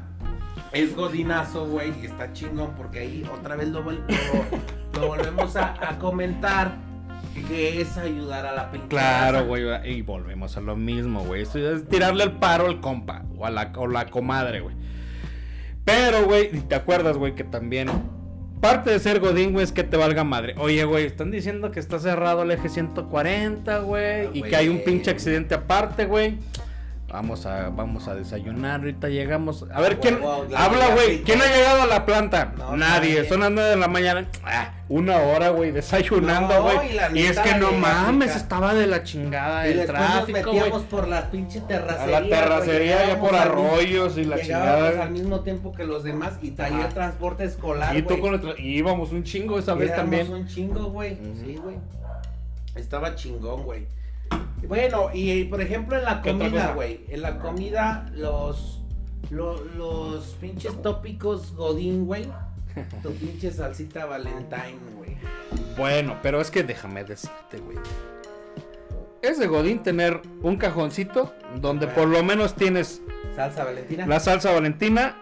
[0.71, 3.99] es godinazo, güey, y está chingón porque ahí otra vez lo, lo-
[4.99, 6.71] lo volvemos a, a comentar.
[7.47, 11.43] Que es ayudar a la pinche Claro, güey, y volvemos a lo mismo, güey.
[11.43, 14.75] Esto es tirarle el paro al compa o a la, o la comadre, güey.
[15.85, 17.89] Pero, güey, ¿te acuerdas, güey, que también
[18.61, 20.53] parte de ser Godín, güey, es que te valga madre?
[20.57, 24.69] Oye, güey, están diciendo que está cerrado el eje 140, güey, Ah, y que hay
[24.69, 26.37] un pinche accidente aparte, güey.
[27.11, 29.65] Vamos a, vamos a desayunar, ahorita llegamos.
[29.73, 30.19] A ver, Ah, ¿quién
[30.55, 31.23] habla, la güey?
[31.23, 32.53] ¿Quién ha llegado a la planta?
[32.57, 33.15] No, nadie.
[33.15, 33.27] nadie.
[33.27, 34.27] Son las 9 de la mañana.
[34.45, 36.77] Ah, una hora, güey, desayunando, No, güey.
[37.13, 41.29] y es que no mames, estaba de la chingada Y el tráfico, nos por la
[41.29, 42.19] pinche A terracería.
[42.21, 45.03] la terracería ya por mismo- arroyos y la chingada.
[45.03, 47.93] al mismo tiempo que los demás y traía el transporte escolar.
[47.97, 50.31] Y tú con el y íbamos un chingo esa vez también.
[50.31, 51.17] un chingo, güey.
[51.43, 51.75] Sí, güey.
[52.75, 53.85] Estaba chingón, güey.
[54.67, 57.01] Bueno, y por ejemplo en la ¿Qué otra comida, güey.
[57.09, 58.81] En la comida, los.
[59.29, 62.27] lo- Los, pinches tópicos Godín, güey.
[63.03, 65.17] Tu pinche salsita Valentine, güey.
[65.77, 67.77] Bueno, pero es que déjame decirte, güey.
[69.21, 73.01] Es de Godín tener un cajoncito donde por lo menos tienes
[73.35, 74.07] Salsa Valentina.
[74.07, 75.15] la salsa valentina,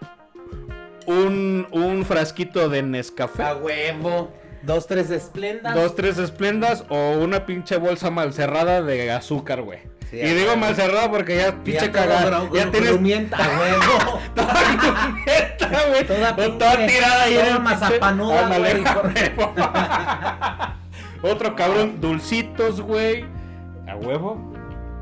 [1.05, 4.31] un, un frasquito de A Nescafé, huevo.
[4.61, 5.73] Dos, tres esplendas.
[5.75, 9.79] dos, tres esplendas o una pinche bolsa mal cerrada de azúcar, güey.
[10.09, 12.29] Sí, y digo mal cerrada porque ya Ya pinche cagada.
[12.51, 14.19] Ya gru- tienes grumienta, a huevo.
[15.25, 16.05] Neta, güey.
[16.07, 18.83] Toda Toda, tirada ahí toda mazapanuda, güey.
[21.21, 23.25] Otro cabrón, dulcitos, güey.
[23.87, 24.53] A huevo.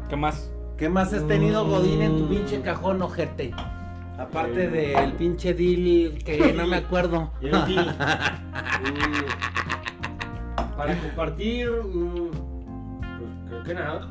[0.10, 0.50] ¿Qué más?
[0.78, 3.52] ¿Qué más has tenido Godín en tu pinche cajón, ojete?
[4.18, 7.32] Aparte del pinche deal que no me acuerdo.
[7.42, 7.96] Y el deal.
[8.82, 9.24] Mm,
[10.76, 14.10] para compartir, mm, pues creo que nada.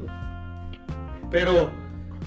[1.31, 1.71] Pero,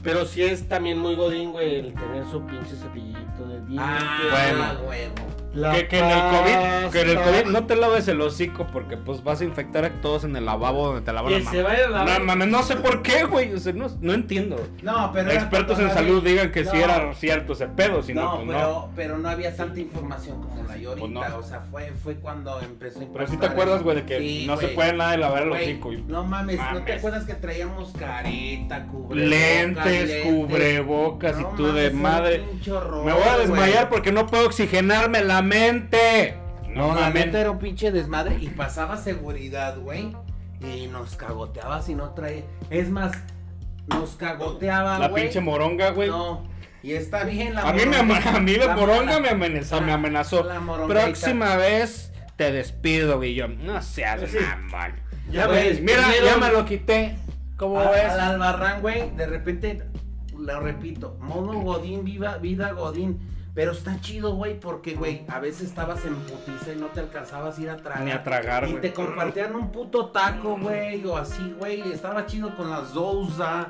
[0.04, 3.88] pero sí es también muy godín, güey, el tener su pinche cepillito de dientes.
[4.32, 4.64] bueno.
[4.88, 5.39] huevo.
[5.60, 8.68] La Que, que en el COVID, que en el COVID no te laves el hocico
[8.72, 11.46] porque pues vas a infectar a todos en el lavabo donde te lavan la se
[11.46, 11.64] mano.
[11.64, 12.48] vaya a lavar.
[12.48, 13.54] No sé por qué, güey.
[13.54, 14.56] O sea, no, no entiendo.
[14.82, 15.30] No, pero.
[15.32, 18.36] era Expertos en salud había- digan que no, sí era cierto ese pedo, si no,
[18.38, 18.90] pues pero, no.
[18.96, 21.20] pero no había tanta información como la hay ahorita.
[21.20, 21.34] Pues.
[21.34, 24.46] O sea, fue, fue cuando empezó a Pero sí te acuerdas, güey, de que Sí,
[24.48, 25.92] no se puede nada de lavar el Güey, hocico.
[26.08, 31.94] No mames, ¿no te acuerdas que traíamos careta, cubrebocas, Lentes, cubrebocas y tú de mames,
[31.94, 32.44] madre.
[33.06, 36.36] Me voy a desmayar porque no puedo oxigenarme la mente.
[36.70, 40.16] No, la era un pinche desmadre y pasaba seguridad, güey.
[40.62, 42.44] Y nos cagoteaba si no traía.
[42.70, 43.12] Es más,
[43.88, 45.24] nos cagoteaba, La güey.
[45.24, 46.10] pinche moronga, güey.
[46.10, 46.48] No.
[46.84, 48.36] Y está bien la A mí, me, moronga.
[48.36, 49.82] a mí la La moronga me amenazó.
[49.82, 50.44] Me amenazó.
[50.44, 50.62] La.
[50.88, 53.34] Próxima vez te despido, güey.
[53.34, 54.38] Yo, no seas Sí.
[54.40, 54.94] mamón.
[55.32, 57.18] Ya Güey, ves, Mira, ya me lo quité.
[57.58, 58.06] ¿Cómo A- ves?
[58.06, 59.84] Al albarrán, güey, de repente,
[60.38, 63.20] lo repito, modo Godín, viva, vida Godín.
[63.60, 67.58] Pero está chido, güey, porque, güey, a veces estabas en putiza y no te alcanzabas
[67.58, 68.04] a ir a tragar.
[68.06, 71.82] Ni a tragar, Y te compartían un puto taco, güey, o así, güey.
[71.92, 73.68] Estaba chido con la Sousa,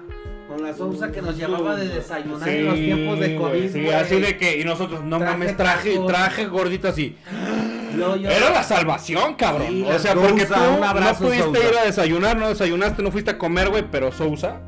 [0.48, 3.82] con la Sousa que nos llevaba de desayunar en los tiempos de güey, COVID, Sí,
[3.84, 3.94] güey.
[3.96, 7.18] así de que, y nosotros, no Traje mames, traje, traje gordito así.
[7.98, 9.70] Yo- Era la salvación, cabrón.
[9.70, 11.68] Sí, o sea, porque tú no pudiste Sousa.
[11.68, 14.62] ir a desayunar, no desayunaste, no fuiste a comer, güey, pero Sousa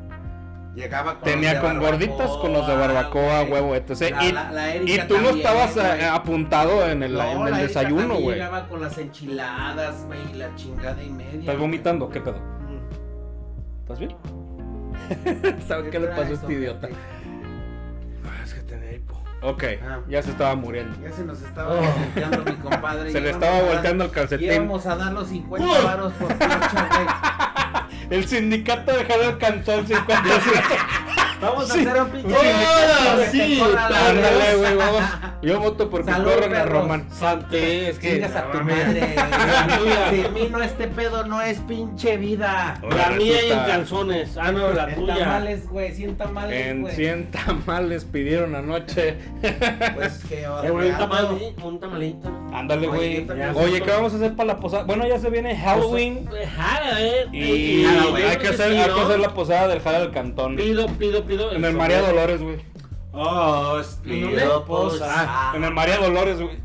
[0.74, 3.90] Llegaba con tenía los de con gorditas, con los de barbacoa, huevo, etc.
[4.10, 5.86] La- y, la- la y tú no también, estabas güey.
[5.86, 8.36] eh, apuntado en el, No, en el la desayuno, güey.
[8.38, 11.40] Llegaba con las enchiladas, güey, y la chingada y media.
[11.40, 12.08] ¿Estás vomitando?
[12.08, 12.38] ¿Qué pedo?
[12.38, 13.80] Mm.
[13.82, 14.16] ¿Estás bien?
[15.68, 16.88] ¿Sabes qué le pasó a este idiota?
[18.24, 19.20] Ah, es que tenía hipo.
[19.42, 19.98] Ok, Ah.
[20.08, 20.96] ya se estaba muriendo.
[21.02, 21.82] Ya se nos estaba Oh.
[21.82, 23.10] volteando mi compadre.
[23.12, 24.52] Se le estaba volteando el calcetín.
[24.52, 27.06] Íbamos a dar los 50 varos por pinche, güey.
[28.12, 30.22] El sindicato de Javier Cantón 50
[31.42, 32.34] Vamos a hacer un pinche.
[32.36, 35.02] Ahora sí, ándale, güey, vamos.
[35.42, 36.68] Yo voto por que corran a perros.
[36.82, 37.06] Román.
[37.12, 38.12] Santé, es que.
[38.14, 39.14] Chingas a tu madre.
[39.16, 40.10] La tuya.
[40.10, 42.80] Sin mí no, este pedo no es pinche vida.
[42.88, 44.36] La mía y en calzones.
[44.36, 45.18] Ah, no, la En tuya.
[45.18, 46.94] tamales, güey, 100 tamales, En güey.
[46.94, 49.16] 100 tamales pidieron anoche.
[49.94, 52.28] Pues que Eh, un, ando- tamal, un tamalito.
[52.52, 53.26] Ándale, güey.
[53.56, 54.84] Oye, ¿qué vamos a hacer para la posada?
[54.84, 56.26] Bueno, ya se viene Halloween.
[56.28, 57.26] Pues, jala, eh.
[57.32, 58.22] Y jala, güey.
[58.24, 60.54] hay que hacer, hay que hacer la posada del Jala del Cantón.
[60.56, 61.31] Pido, pido, pido.
[61.52, 62.56] En el María Dolores, güey.
[63.12, 65.52] Oh, pido posada.
[65.54, 66.58] En el María Dolores, güey.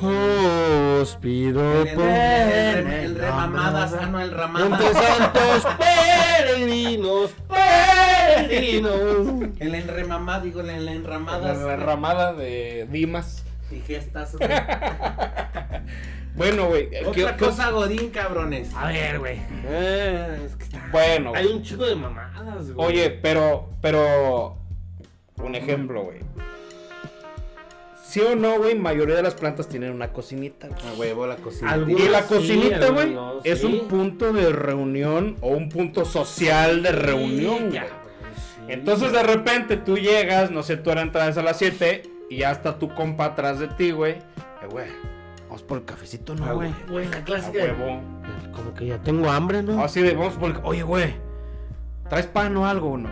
[0.00, 4.80] Os pido El, el, remamadas, ah, no, el ramadas.
[4.80, 9.50] Entre santos peregrinos, peregrinos.
[9.58, 11.80] El enremamada, digo, el La enramadas.
[11.80, 13.44] ramada de Dimas.
[13.70, 14.36] Y gestas.
[14.36, 14.50] güey.
[16.36, 16.88] Bueno, güey.
[16.88, 18.72] ¿qué- Otra qué- cosa godín, cabrones.
[18.76, 19.38] A ver, güey.
[19.66, 22.86] Eh, es que está- Bueno, Hay un chico de mamadas, güey.
[22.88, 24.56] Oye, pero, pero,
[25.42, 26.18] un ejemplo, güey.
[28.04, 30.68] Sí o no, güey, mayoría de las plantas tienen una cocinita.
[30.68, 30.80] güey.
[30.88, 31.72] A huevo la cocina.
[31.72, 33.66] Algunos Y la sí, cocinita, güey, es sí.
[33.66, 39.18] un punto de reunión o un punto social de reunión, Ya, sí, Entonces ya.
[39.18, 42.78] de repente tú llegas, no sé, tú eras entradas a las 7 y ya está
[42.78, 44.12] tu compa atrás de ti, güey.
[44.12, 44.88] Eh, güey,
[45.46, 46.74] vamos por el cafecito, ¿no, Ah, güey?
[46.88, 47.58] Güey, la A clásica.
[47.58, 48.00] huevo.
[48.54, 49.82] Como que ya tengo hambre, ¿no?
[49.82, 50.56] Así de, vamos por el...
[50.64, 51.14] Oye, güey,
[52.08, 53.08] ¿traes pan o algo o no?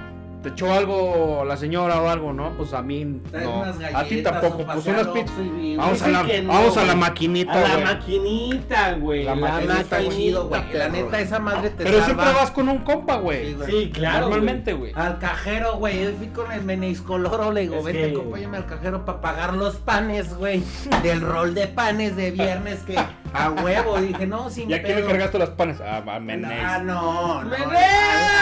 [0.47, 2.51] ¿Te echó algo la señora o algo, no?
[2.57, 3.62] Pues a mí no.
[3.62, 5.32] unas A ti tampoco, pues unas pizzas.
[5.76, 6.97] Vamos a la, no, vamos a la güey.
[7.01, 9.24] maquinita, A la maquinita, güey.
[9.24, 10.30] La La, maquinita, güey.
[10.72, 12.05] La neta, esa madre te Pero salva.
[12.05, 13.57] siempre vas con un compa, güey.
[13.66, 14.20] Sí, claro.
[14.28, 14.92] Normalmente, güey.
[14.94, 16.05] Al cajero, güey.
[16.05, 19.55] Yo fui con el meniscoloro, le digo, Es vete, que- acompáñame al cajero para pagar
[19.55, 20.62] los panes, güey.
[21.03, 22.94] Del rol de panes de viernes que
[23.37, 23.99] a huevo.
[24.01, 25.11] Dije, no, sin ¿Y a quién le pedo.
[25.12, 25.80] cargaste los panes?
[25.80, 26.62] Ah, a Menés.
[26.64, 27.51] Ah, no, no.
[27.51, 27.68] Menés.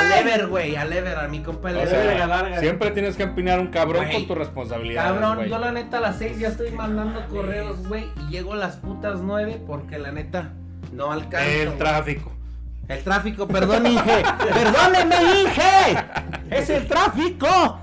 [0.00, 0.76] Al, Ever, güey.
[0.76, 4.14] Al Ever, a mi compa el O siempre tienes que empinar un cabrón Güey.
[4.16, 5.04] con tu responsabilidad.
[5.04, 8.06] Cabrón, yo la neta a las 6 ya estoy mandando correos, güey.
[8.26, 10.52] Y llego a las putas 9 porque la neta
[10.92, 11.48] no alcanzo.
[11.48, 12.30] El tráfico.
[12.86, 14.04] El tráfico, perdón, Inge.
[14.52, 15.96] Perdóneme, Inge.
[16.50, 17.80] Es el tráfico.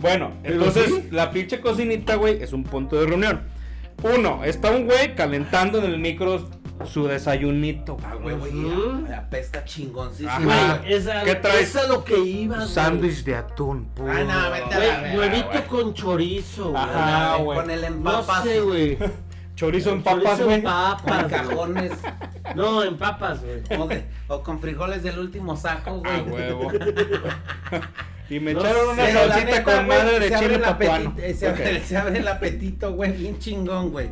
[0.00, 3.42] Bueno, entonces la pinche cocinita, güey, es un punto de reunión.
[4.02, 6.48] Uno, está un güey calentando en el micro
[6.84, 7.94] su desayunito.
[7.96, 8.06] güey.
[8.06, 8.52] Ah, güey, güey.
[8.54, 9.06] Ujú.
[9.16, 10.34] Apesta chingoncísima.
[10.36, 10.78] Ajá.
[10.78, 11.74] Güey, esa, ¿Qué traes?
[11.88, 12.68] Lo que iba, güey.
[12.68, 14.12] Sándwich de atún, puro.
[14.12, 15.64] Ah, no, vete a Güey, la verga, huevito güey.
[15.66, 16.82] con chorizo, güey.
[16.82, 17.58] Ajá, güey.
[17.58, 18.42] Con el No empapas.
[18.44, 18.98] sé, güey.
[19.56, 20.56] Chorizo en papas, Chorizo güey.
[20.56, 21.30] en papas, Con güey.
[21.48, 21.92] cajones.
[22.54, 23.80] No, en papas, güey.
[23.80, 26.14] o, de- o con frijoles del último saco, güey.
[26.14, 26.70] A huevo.
[28.28, 31.14] y me No echaron una salsita con madre de chile papuano.
[31.16, 34.08] apetito- Se se abre el apetito, güey, bien chingón, güey.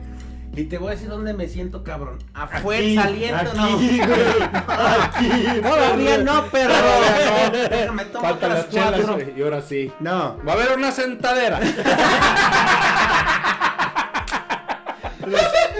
[0.57, 2.19] Y te voy a decir dónde me siento, cabrón.
[2.33, 3.77] Afuera, Aquí, saliendo, aquí, no.
[3.77, 4.01] güey.
[4.69, 5.61] Aquí.
[5.61, 6.73] Todavía no, pero.
[6.73, 7.51] No.
[7.69, 9.15] Déjame tomar otras las chelas, cuatro.
[9.15, 9.91] güey, y ahora sí.
[9.99, 10.39] No.
[10.47, 11.59] Va a haber una sentadera.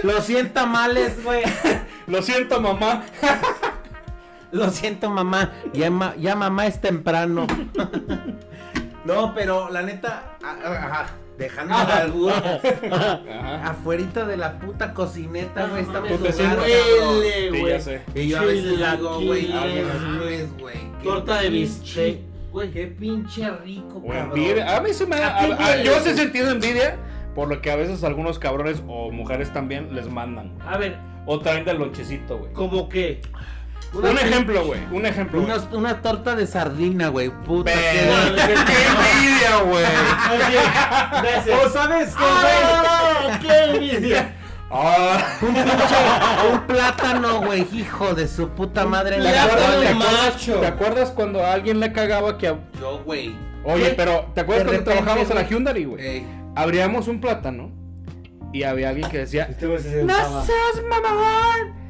[0.03, 1.43] Lo siento, males, güey.
[2.07, 3.03] Lo siento, mamá.
[4.55, 5.51] Lo siento, mamá.
[5.73, 7.45] Ya, ma- ya mamá es temprano.
[9.05, 10.37] no, pero la neta.
[10.43, 11.07] Ajá.
[11.37, 12.61] Dejando la albura.
[12.91, 13.61] Ajá.
[13.71, 15.81] Afuerita de la puta cocineta, güey.
[15.83, 16.09] Estamos.
[16.11, 17.67] Huele, güey.
[17.69, 18.01] ya sé.
[18.15, 19.51] Y yo a veces digo, güey,
[20.57, 21.03] güey.
[21.03, 22.19] Torta de bistec,
[22.51, 22.71] güey.
[22.71, 24.37] Qué pinche rico, cabrón.
[24.37, 24.77] envidia.
[24.77, 26.97] A mí se me ¿A yo sí he sentido envidia
[27.35, 30.53] por lo que a veces algunos cabrones o mujeres también les mandan.
[30.65, 32.53] A ver, O traen del lonchecito, güey.
[32.53, 33.21] ¿cómo qué?
[33.93, 34.81] Un ejemplo, güey.
[34.91, 35.41] Un ejemplo.
[35.73, 37.29] una torta de sardina, güey.
[37.29, 37.71] Puta.
[37.73, 39.85] Pero, qué- ¡Qué envidia, güey!
[41.65, 42.53] ¿O sabes qué, güey?
[42.63, 44.35] ¡Ah, qué envidia!
[44.77, 49.17] Ah, Un pinche, un plátano, güey, hijo de su puta madre.
[49.17, 50.53] en la ¿Te plátano acuerdas, te acuerdas- macho.
[50.59, 52.47] ¿Te acuerdas cuando a alguien le cagaba que...
[52.47, 53.35] a- Yo, güey.
[53.63, 53.93] Oye, ¿Qué?
[53.95, 55.41] pero ¿te acuerdas De cuando repente, trabajamos en la.
[55.47, 56.05] Hyundai, güey?
[56.05, 56.27] Ey.
[56.55, 57.71] Abríamos un plátano
[58.53, 59.43] y había alguien que decía...
[59.49, 61.84] Este ¡No seas mamón!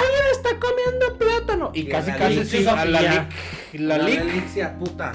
[0.00, 1.70] ¡Alguien está comiendo plátano!
[1.74, 3.28] Y Que casi, la casi sí, a la lic.
[3.74, 4.78] La La lic.
[4.78, 5.12] puta.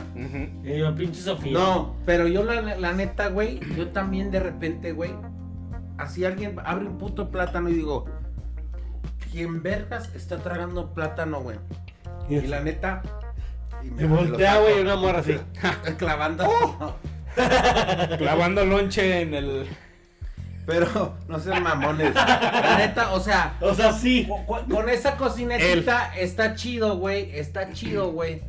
[0.63, 1.53] Y yo, pinche Sofía.
[1.53, 5.11] No, pero yo la, la neta, güey, yo también de repente, güey,
[5.97, 8.05] así alguien abre un puto plátano y digo,
[9.31, 11.57] ¿quién vergas está tragando plátano, güey?
[12.29, 13.01] Y la neta...
[13.83, 15.37] Y Se voltea, güey, una morra así.
[15.97, 16.97] Clavando.
[18.17, 19.67] Clavando lonche en el...
[20.65, 22.13] Pero no sean mamones.
[22.15, 24.27] La neta, o sea, O sea, sí.
[24.47, 27.37] con esa cocinetita está chido, güey.
[27.37, 28.41] Está chido, güey.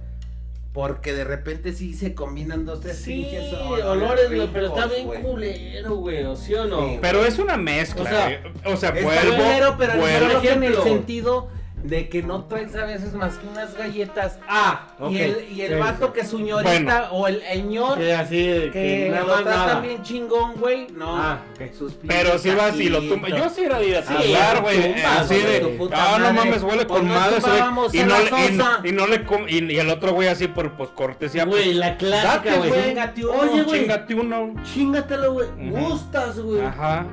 [0.72, 5.10] Porque de repente sí se combinan dos, tres Sí, pinches olores, güey, pero está ricos,
[5.10, 6.80] bien culero, güey, ¿o sí o no?
[6.86, 6.98] Sí.
[7.00, 8.02] Pero es una mezcla.
[8.02, 10.42] O sea, o sea, vuelvo, culero, pero vuelvo.
[10.42, 11.48] en el sentido
[11.86, 14.38] de que no traes a veces más que unas galletas.
[14.48, 15.10] Ah, ok.
[15.12, 16.12] Y el, y el Sí, vato sí.
[16.20, 17.08] que su ñorita Bueno.
[17.12, 19.80] o el, el ñor Que así, de que que nada lo tratan nada.
[19.80, 20.88] bien chingón, güey.
[20.92, 21.16] No.
[21.16, 21.72] Ah, ok.
[21.72, 23.28] sus Pero si vas y lo tumba.
[23.28, 24.14] Yo sí era de Sí,
[24.62, 24.78] güey.
[24.82, 25.60] eh, Así güey, de.
[25.60, 27.38] tu puta Ah, no mames, huele Pues con no madre.
[27.40, 27.56] güey",
[27.92, 28.80] Y no, y, no- sosa.
[28.84, 31.44] y no le com- y, y el otro güey así por pues cortesía.
[31.44, 32.68] Güey, pues, la clásica, güey.
[32.70, 32.84] güey.
[32.88, 33.80] Chingate uno, Oye, güey.
[33.80, 34.54] Chingate uno.
[34.64, 35.48] Chingatelo, güey.
[35.70, 36.62] Gustas, güey.
[36.62, 37.06] Ajá.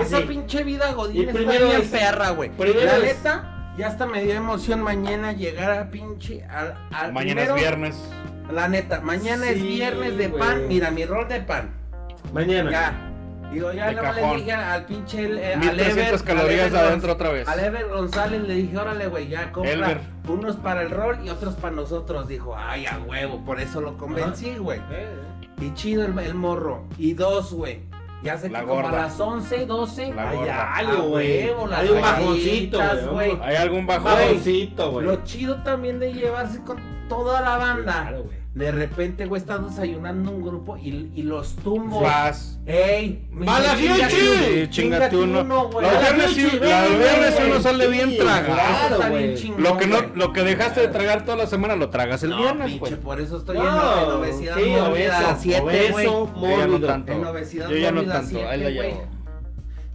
[0.00, 0.26] Esa Así.
[0.26, 2.50] pinche vida godín está bien perra, güey.
[2.82, 7.54] La neta, ya hasta me dio emoción mañana llegar a pinche al, al Mañana primero-
[7.56, 7.96] es viernes.
[8.52, 10.68] La neta, mañana es viernes de pan.
[10.68, 11.70] Mira, mi rol de pan.
[12.32, 12.70] Mañana.
[12.70, 13.08] Ya.
[13.52, 17.12] Digo, ya De no le dije al pinche eh, al 1300 Ever- calorías Ever adentro
[17.12, 17.46] otra vez.
[17.48, 21.54] Al Ever González le dije, órale, güey, ya compra unos para el rol y otros
[21.56, 22.28] para nosotros.
[22.28, 24.80] Dijo, ay, a huevo, por eso lo convencí, güey.
[24.90, 25.06] Eh,
[25.60, 26.84] Y chido el, el morro.
[26.98, 27.80] Y dos, güey.
[28.22, 29.02] Ya sé La que como a gorda.
[29.02, 30.14] las 11, 12.
[30.14, 30.74] La Hay gorda.
[30.74, 31.40] algo, A güey.
[31.74, 32.80] Hay un bajoncito,
[33.12, 33.38] güey.
[33.42, 35.06] ¿Hay algún bajoncito, güey.
[35.06, 38.02] Lo chido también de llevarse con toda la banda.
[38.02, 38.41] Claro, güey.
[38.54, 42.02] De repente, güey, estás desayunando un grupo y, y los tumbo.
[42.02, 42.58] Vas.
[42.66, 43.26] ¡Ey!
[43.30, 44.08] me ¡Va la dice, fiuchi!
[44.10, 45.68] "Chingate Sí, chingate uno.
[45.70, 45.86] güey".
[45.86, 48.52] Los viernes sí- los viernes uno sale bien tragado.
[48.52, 51.76] claro, Está bien chingón, Lo que no, lo que dejaste de tragar toda la semana
[51.76, 52.96] lo tragas el No, viernes, pinche, güey.
[52.96, 55.92] por eso estoy No, en, obesidad sí, mórbida obeso, 7, güey.
[55.92, 57.12] obeso, Yo ya no tanto.
[57.12, 59.06] En obesidad Yo ya no tanto, ahí la siete, llevo.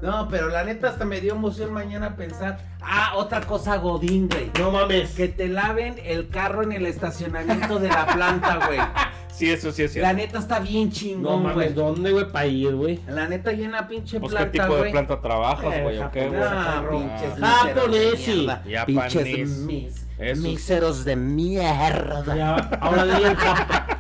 [0.02, 2.60] No, pero la neta hasta me dio emoción mañana pensar.
[2.82, 4.52] Ah, otra cosa godín, güey.
[4.60, 5.12] No mames.
[5.12, 8.80] Que te laven el carro en el estacionamiento de la planta, güey.
[9.38, 10.18] Sí, eso sí es La cierto.
[10.18, 11.74] neta está bien No chingón, mames, güey.
[11.74, 13.00] ¿dónde, güey, para ir, güey?
[13.08, 14.92] La neta llena pinche Pues, ¿qué planta, tipo de güey.
[14.92, 16.00] planta trabajas, Eh, güey?
[16.00, 16.42] ¿O qué, güey?
[16.42, 17.48] Ah, Ah, pinches mierda.
[17.48, 18.86] Japonés.
[18.88, 20.44] Pinches mis, Esos.
[20.44, 22.36] míseros de mierda.
[22.36, 23.36] Ya, ahora dile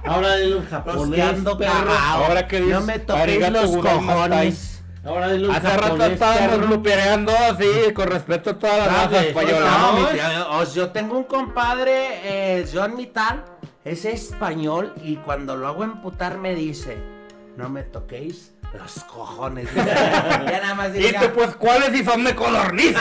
[0.05, 1.91] ahora dile Los japonés, perro.
[1.99, 4.76] Ahora que No dices, me toquéis arigato los cojones.
[5.07, 10.73] Ahora en Hace rato estábamos lupereando así, con respeto a todas las razas españolas.
[10.73, 13.45] Yo tengo un compadre, eh, John Mital,
[13.85, 16.97] es español y cuando lo hago emputar me dice,
[17.55, 19.69] no me toquéis los cojones.
[19.75, 22.93] ya nada más Y diga, tú, pues, ¿cuáles si son de codorniz?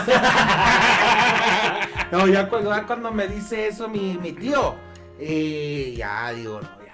[2.13, 4.77] no, ya cuando, ya cuando me dice eso mi, mi tío,
[5.19, 6.86] y ya digo, no,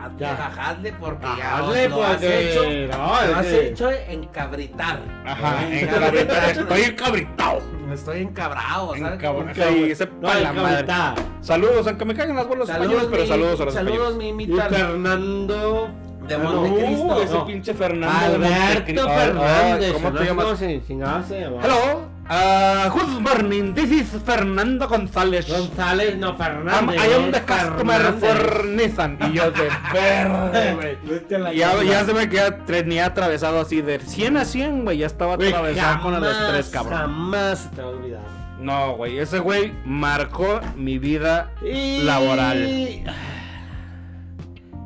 [0.00, 0.34] ya, bajadle, Ya.
[0.36, 2.62] bajadle porque ya os lo has hecho,
[2.96, 5.00] no, lo has que- hecho encabritar.
[5.26, 6.50] Ajá, encabritar.
[6.50, 7.62] Estoy encabritado.
[7.92, 9.12] Estoy encabrado, ¿sabes?
[9.14, 9.46] Encabrón.
[9.54, 9.74] Cabrón.
[9.74, 11.14] Sí, ese No, la.
[11.40, 14.16] Saludos, aunque me caigan las bolas españoles, pero mi- saludos a los saludos, españoles.
[14.16, 14.70] mi Y Mital.
[14.70, 15.90] Fernando.
[16.28, 17.02] De no, Montecristo.
[17.06, 17.46] Uh, ese no.
[17.46, 18.36] pinche Fernando.
[18.36, 19.08] Alberto Montecristo.
[19.08, 19.92] Fernández.
[19.92, 20.46] ¿Cómo te no, llamas?
[20.46, 21.56] No, sin, sin nada se llama.
[21.64, 23.74] Hello, uh, good morning.
[23.74, 25.48] This is Fernando González.
[25.48, 26.96] González, no Fernández.
[27.00, 29.18] I am eh, customer for Nissan.
[29.20, 31.24] Y yo de verde, güey.
[31.34, 34.98] A la Ya, ya se me queda tenía atravesado así de 100 a 100, güey.
[34.98, 36.98] Ya estaba Güey, atravesado con el jamás, estrés, cabrón.
[36.98, 38.20] Jamás se te va a olvidar.
[38.60, 39.18] No, güey.
[39.18, 43.04] Ese güey marcó mi vida Y- laboral.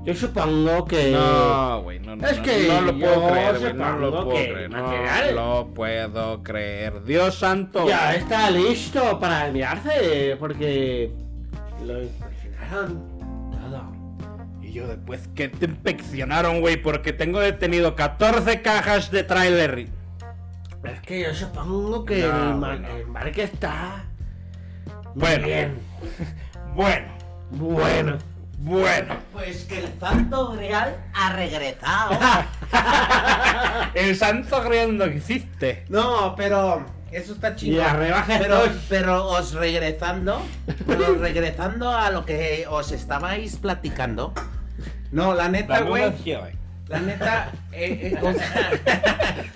[0.05, 1.12] Yo supongo que.
[1.12, 4.52] No, güey, no, no, Es que no lo puedo creer, güey, no lo puedo que
[4.52, 7.02] creer, no lo puedo creer.
[7.05, 7.88] Dios santo.
[7.88, 10.36] Ya está listo para enviarse.
[10.38, 11.11] Porque.
[11.86, 13.18] Lo inspeccionaron
[13.50, 13.92] todo.
[14.62, 19.88] Y yo después que te inspeccionaron, güey, porque tengo detenido 14 cajas de trailer.
[20.84, 22.88] Es que yo supongo que No, el, mar- bueno.
[22.94, 24.05] el embarque está.
[25.14, 25.46] muy Bueno.
[25.46, 25.74] Bien.
[26.74, 27.07] Bueno,
[27.52, 27.78] Bueno.
[27.80, 28.18] bueno.
[29.32, 32.18] Pues que el santo real ha regresado.
[33.94, 35.84] El santo grial no existe.
[35.88, 37.84] no, pero eso está chido.
[38.26, 40.42] Pero, pero os regresando,
[40.86, 44.32] pero regresando a lo que os estabais platicando.
[45.12, 46.12] No, la neta, güey.
[46.24, 46.52] una.
[46.88, 48.70] La neta, eh, eh, o sea,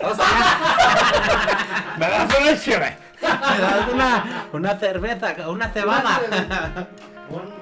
[0.10, 2.98] o sea, Me das una gira.
[3.20, 6.20] me das una, una cerveza, una cebada.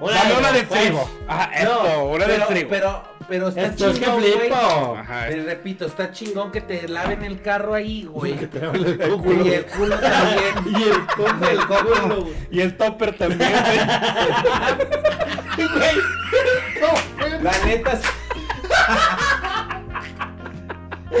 [0.00, 0.80] Dame una de pues.
[0.80, 1.10] trigo.
[1.26, 2.68] Ajá, esto, No, una de pero, trigo.
[2.70, 4.32] pero, pero está Esto es que chingón, güey.
[4.38, 4.96] flipo.
[4.98, 8.34] Ajá, Te repito, está chingón que te laven el carro ahí, güey.
[8.34, 9.44] Te el Y culo.
[9.52, 10.54] el culo también.
[10.78, 12.34] Y el copo El culo, güey.
[12.50, 13.78] Y el topper también, güey.
[17.42, 18.00] La neta, es-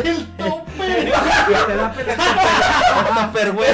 [0.04, 0.68] El tope.
[1.48, 3.68] que te da pena el topper, güey.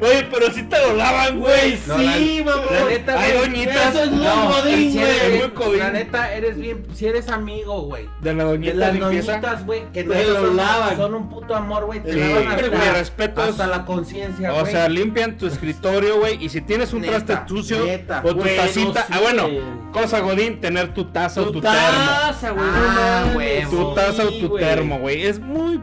[0.00, 1.78] Oye, pero si te lo lavan, güey.
[1.86, 2.62] No, Sí, mamá.
[2.70, 3.94] La neta, Hay güey, doñitas.
[3.94, 4.92] Eso es muy No, godín,
[5.56, 5.78] güey.
[5.78, 8.08] La neta, eres bien, si eres amigo, güey.
[8.20, 9.32] De la De doñita las limpieza.
[9.32, 10.96] doñitas, güey, que Te lo son, lavan.
[10.96, 12.00] son un puto amor, güey.
[12.02, 13.48] Te Sí, lavan hasta, güey, respetos.
[13.50, 14.72] hasta la conciencia, O güey.
[14.72, 16.42] sea, limpian tu escritorio, güey.
[16.44, 18.20] Y si tienes un Neta, traste sucio neta.
[18.24, 19.02] o tu Bueno, tacita.
[19.06, 19.60] sí, Ah, bueno, güey.
[19.92, 21.76] cosa Godín, tener tu taza o Tu tu termo.
[21.76, 22.64] taza, güey.
[22.70, 23.70] Ah, huevo.
[23.70, 24.64] Tu taza o tu güey.
[24.64, 25.22] termo, güey.
[25.26, 25.80] Es muy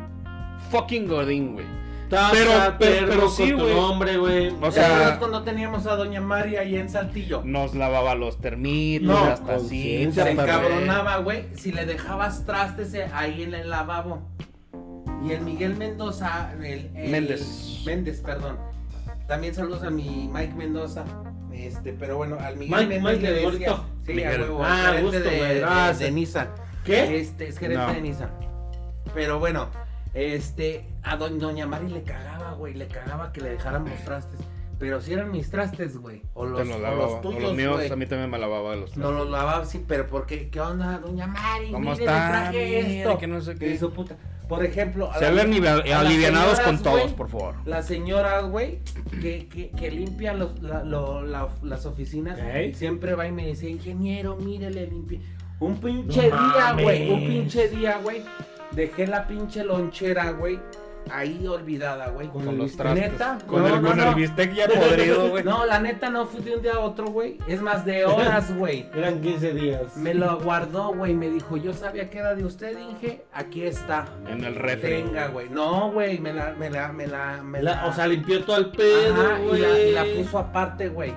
[0.72, 1.66] fucking Godín, güey.
[2.10, 3.76] Taza, Pero- pero- pero sí, con tu güey.
[3.76, 4.48] nombre, güey.
[4.50, 7.42] O ¿Te sea- acuerdas cuando teníamos a Doña María ahí en Saltillo?
[7.44, 10.46] Nos lavaba los termitos, No, conciencia, tacitas.
[10.46, 14.22] Se encabronaba, güey, si le dejabas trastes eh, ahí en el lavabo.
[15.26, 17.82] Y el Miguel Mendoza, el, el- Méndez.
[17.86, 18.58] Méndez, perdón.
[19.28, 21.04] También saludos a mi Mike Mendoza.
[21.52, 23.78] Este, pero bueno, al Miguel Mike- Méndez Mike le del decía.
[24.06, 24.42] Sí, Miguel.
[24.42, 26.48] a huevo, Ah, gerente gusto, de, güey, de- de.
[26.86, 27.20] ¿Qué?
[27.20, 27.94] Este, es gerente No.
[27.94, 28.30] de Nissan.
[29.14, 29.68] Pero bueno,
[30.14, 34.40] este, a doña, doña Mari le cagaba, güey, le cagaba que le dejaran los trastes.
[34.80, 36.22] Pero si eran mis trastes, güey.
[36.36, 37.02] O los, los o lavaba.
[37.04, 39.84] los O tuyos, los míos, a mí también me lavaba los No los lavaba, sí,
[39.88, 41.72] pero porque, ¿qué onda, doña Mari?
[41.72, 42.28] ¿Cómo Mire, está?
[42.30, 43.18] traje Mire, esto.
[43.18, 43.72] que no sé qué.
[43.72, 44.16] hizo puta.
[44.48, 45.52] Por ejemplo, Se la- hablan
[45.94, 47.56] alivianados con todos, por favor.
[47.66, 48.80] Las señoras, güey,
[49.20, 52.40] que, que, que limpian los, la- lo- la- las oficinas,
[52.76, 55.22] siempre va y me dice, ingeniero, mírele, limpie.
[55.60, 58.22] Un pinche No día, güey, un pinche día, güey.
[58.78, 60.60] Dejé la pinche lonchera, güey.
[61.10, 62.28] ahí olvidada, güey.
[62.28, 63.12] Con Con los trastes.
[63.14, 63.38] ¿Neta?
[63.48, 64.10] Con, No, el, no, con no.
[64.10, 65.42] el bistec ya podrido, güey.
[65.46, 67.38] No, la neta no fue de un día a otro, güey.
[67.48, 68.86] Es más de horas, güey.
[68.94, 69.96] Eran 15 días.
[69.98, 71.14] Me lo guardó, güey.
[71.16, 73.24] Me dijo, yo sabía que era de usted, Inge.
[73.34, 74.06] Aquí está.
[74.28, 75.02] En el refri.
[75.04, 75.50] Venga, güey.
[75.50, 76.20] No, güey.
[76.20, 77.86] Me la, me la, me la, me La- la.
[77.88, 79.62] o sea, limpió todo el pedo, y, güey.
[79.62, 81.14] la, y la puso aparte, güey.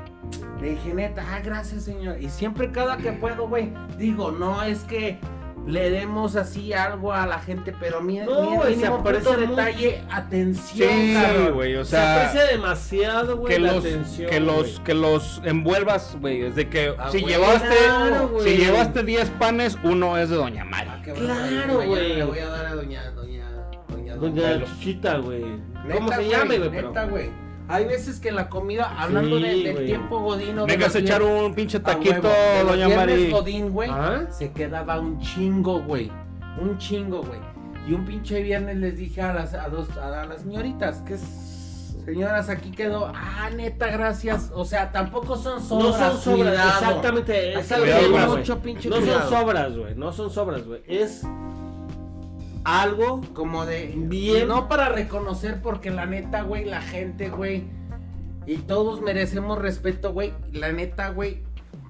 [0.63, 2.21] Le dije, neta, ah, gracias, señor.
[2.23, 5.19] Y siempre cada que puedo, güey, digo, no es que
[5.71, 9.41] le demos así algo a la gente, pero mira, No, mira, se mínimo aprecia punto
[9.47, 9.57] mucho.
[9.63, 11.55] detalle, atención, Sí, cabrón.
[11.55, 14.85] güey, o Se sea, aprecia demasiado, güey, que la los, atención, que los, güey.
[14.85, 16.43] que los envuelvas, güey.
[16.43, 20.37] Es de que Ah, si güey, llevaste, claro, si llevaste 10 panes, uno es de
[20.37, 20.89] Doña Mari.
[20.91, 22.15] Ah, Claro, güey.
[22.17, 23.51] Le voy a dar a doña, doña,
[23.89, 24.65] doña, Doña.
[24.65, 25.45] Chuchita, güey.
[25.93, 26.71] ¿Cómo se llama, güey?
[26.71, 27.31] Neta, güey.
[27.71, 30.67] Hay veces que la comida, hablando de- del tiempo godino.
[30.67, 33.31] de Vengas a echar un pinche a taquito, huevo, Doña viernes Mari.
[33.31, 33.89] godín, güey.
[33.91, 34.27] ¿Ah?
[34.31, 36.11] se quedaba un chingo, güey.
[36.61, 37.39] Un chingo, güey.
[37.89, 41.21] Y un pinche viernes les dije a las, a dos, a las señoritas, que es,
[42.05, 43.11] señoras, aquí quedó.
[43.15, 44.51] Ah, neta, gracias.
[44.55, 45.97] O sea, tampoco son No sobras.
[45.97, 46.69] son sobras, cuidado.
[46.81, 47.55] exactamente.
[47.57, 49.31] Algo cuidado mucho pinche No son cuidado.
[49.31, 49.95] sobras, güey.
[49.95, 50.83] No son sobras, güey.
[50.87, 51.23] Es
[52.65, 53.93] algo Como de.
[53.97, 54.49] Bien.
[54.49, 57.65] No para reconocer, porque la neta, güey, la gente, güey.
[58.47, 60.33] Y todos merecemos respeto, güey.
[60.53, 61.43] La neta, güey.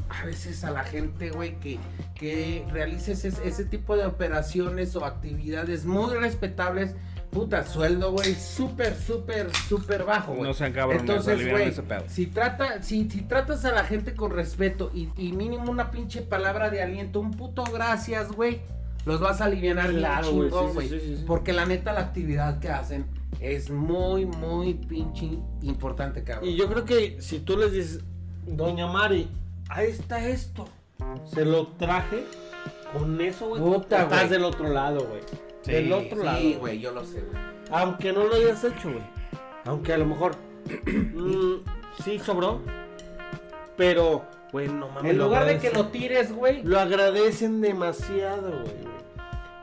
[0.09, 1.79] A veces a la gente, güey, que,
[2.17, 6.97] que realice ese, ese tipo de operaciones o actividades muy respetables.
[7.31, 10.43] Puta, sueldo, güey, súper, súper, súper bajo, güey.
[10.43, 11.73] No sean cabrones, Entonces, güey,
[12.09, 16.23] si, trata, si, si tratas a la gente con respeto y, y mínimo una pinche
[16.23, 18.63] palabra de aliento, un puto gracias, güey,
[19.07, 21.25] los vas a aliviar Claro, güey, sí, sí, sí.
[21.27, 23.07] Porque la neta, la actividad que hacen
[23.41, 26.49] es muy, muy pinche importante, cabrón.
[26.49, 28.01] Y yo creo que si tú les dices,
[28.47, 29.29] Doña Mari,
[29.69, 30.69] ahí está esto.
[31.33, 32.25] Se lo traje.
[32.93, 33.63] Con eso, güey.
[33.63, 34.31] Puta, estás güey.
[34.31, 35.21] del otro lado, güey.
[35.65, 36.39] Del otro lado.
[36.39, 37.43] Sí, güey, yo lo sé, güey.
[37.71, 39.05] Aunque no lo hayas hecho, güey.
[39.65, 40.35] Aunque a lo mejor
[40.87, 42.61] mm, sí sobró.
[43.77, 45.13] Pero, güey, no mames.
[45.13, 48.91] En lugar de que lo tires, güey, Lo agradecen demasiado, güey.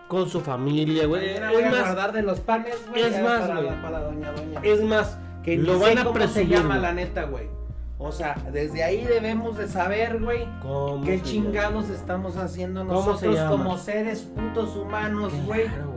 [0.08, 1.34] Con su familia, güey.
[1.34, 3.04] mañana voy a Es más, guardar de los panes, güey.
[3.04, 3.82] es más, para, güey.
[3.82, 4.60] para doña doña.
[4.64, 6.48] es más, que lo van a cómo presumir.
[6.50, 6.82] se llama güey.
[6.82, 7.58] la neta, güey.
[8.00, 13.28] O sea, desde ahí debemos de saber, güey, ¿Cómo qué chingados estamos haciendo ¿Cómo se
[13.28, 15.94] nosotros como seres putos humanos, güey, Claro,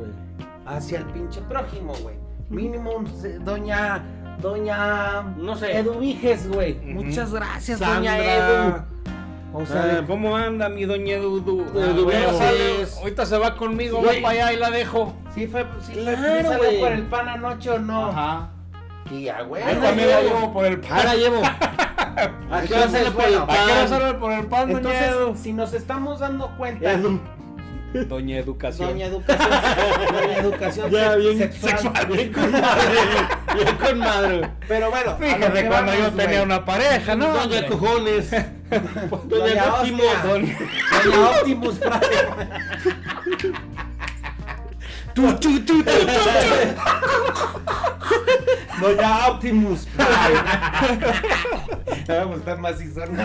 [0.65, 2.17] hacia el pinche prójimo, güey.
[2.49, 3.05] Mínimo,
[3.45, 4.03] doña,
[4.41, 5.77] doña No sé.
[5.79, 6.73] Eduviges, güey.
[6.79, 7.05] Ujú.
[7.05, 7.97] Muchas gracias, Sandra.
[7.97, 8.75] doña Edu.
[9.53, 11.63] O sea, Ah, ¿Cómo anda mi doña Dudu?
[11.75, 12.09] Edu,
[13.01, 14.13] Ahorita se va conmigo, Güey.
[14.15, 15.13] voy para allá y la dejo.
[15.35, 16.81] sí fue, sí fue, Claro, sí salió güey.
[16.81, 18.07] por el pan anoche o no.
[18.11, 18.51] Ajá.
[19.11, 19.63] Y a güey.
[19.75, 21.17] Yo también la llevo por el Ahora pan.
[21.19, 21.43] llevo.
[22.11, 23.89] ¿A qué hora Entonces, sale por el bueno, ¿Para qué no pan?
[23.89, 25.37] sale por el pan, doña Entonces, Edu?
[25.37, 27.21] si nos estamos dando cuenta, Edu.
[27.93, 28.89] Doña Educación.
[28.91, 29.51] doña educación,
[30.13, 32.07] doña educación Ya, se- bien sexual.
[32.09, 32.95] Bien con madre.
[33.55, 34.51] Bien con madre.
[34.69, 36.43] Pero bueno, Fíjate cuando vamos, yo tenía güey.
[36.43, 37.33] una pareja, ¿no?
[37.33, 37.67] Doña?
[37.67, 38.31] Cojones.
[38.31, 38.47] Doña
[39.27, 40.05] Doña Optimus.
[40.25, 40.57] Doña-
[41.05, 42.01] Doña Optimus Prime.
[45.15, 46.07] Tu, tu, tu, tu, tu,
[48.81, 50.43] Doña Optimus Prime.
[52.07, 53.17] Me va a gustar más son.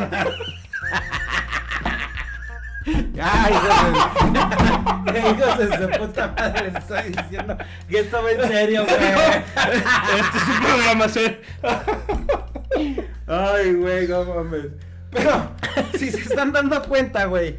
[2.85, 3.53] Ay,
[5.17, 7.57] hijos de, su puta madre, les estoy diciendo
[7.89, 8.97] que esto va en serio, güey.
[10.19, 11.37] Este es un programa serio.
[13.27, 14.67] Ay, güey, no mames.
[15.09, 15.51] Pero,
[15.97, 17.57] si se están dando cuenta, güey.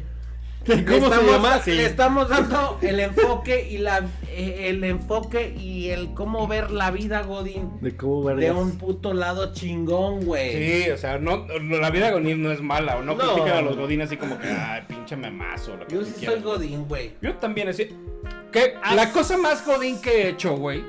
[0.67, 1.61] ¿Cómo se estamos- llama?
[1.65, 6.91] Le estamos dando el enfoque y la eh, el enfoque y el cómo ver la
[6.91, 10.83] vida Godín De cómo de un puto lado chingón, güey.
[10.83, 13.33] Sí, o sea, no, la vida godín no es mala, o no, No.
[13.33, 16.41] critican a los godines así como que, ay, pinche memazo, lo que Yo sí soy.
[16.41, 17.11] Godín, güey.
[17.21, 17.89] Yo también, así.
[18.51, 20.83] Que la cosa más godín que he hecho, güey,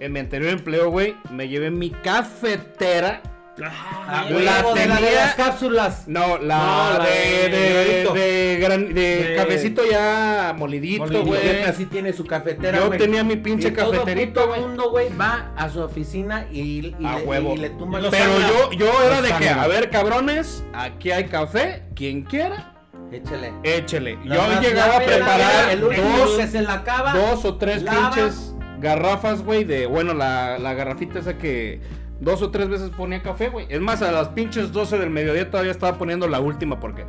[0.00, 3.22] en mi anterior empleo, güey, me llevé mi cafetera.
[3.60, 6.04] Ah, La güey, la de la de tenía- las cápsulas.
[6.08, 8.14] No, la, No, la de, de de, granito.
[8.14, 11.62] de, gran- de De- cafecito ya molidito, güey.
[11.62, 14.60] Así tiene su cafetera, Yo tenía mi pinche Y todo cafeterito, puto güey.
[14.62, 17.54] mundo, güey, va a su oficina y, y A le, huevo.
[17.54, 20.64] y le tumba Y los Pero yo, yo era Los de que, a ver, cabrones,
[20.72, 22.72] aquí hay café, quien quiera,
[23.12, 23.52] Échale.
[23.64, 24.16] échele.
[24.24, 27.12] Nada Yo llegaba a preparar el dos, que se la acaba.
[27.12, 28.10] dos o tres lava.
[28.10, 31.80] pinches garrafas, güey, de, bueno, la, la garrafita esa que
[32.22, 33.66] dos o tres veces ponía café, güey.
[33.68, 37.04] Es más, a las pinches 12 del mediodía todavía estaba poniendo la última porque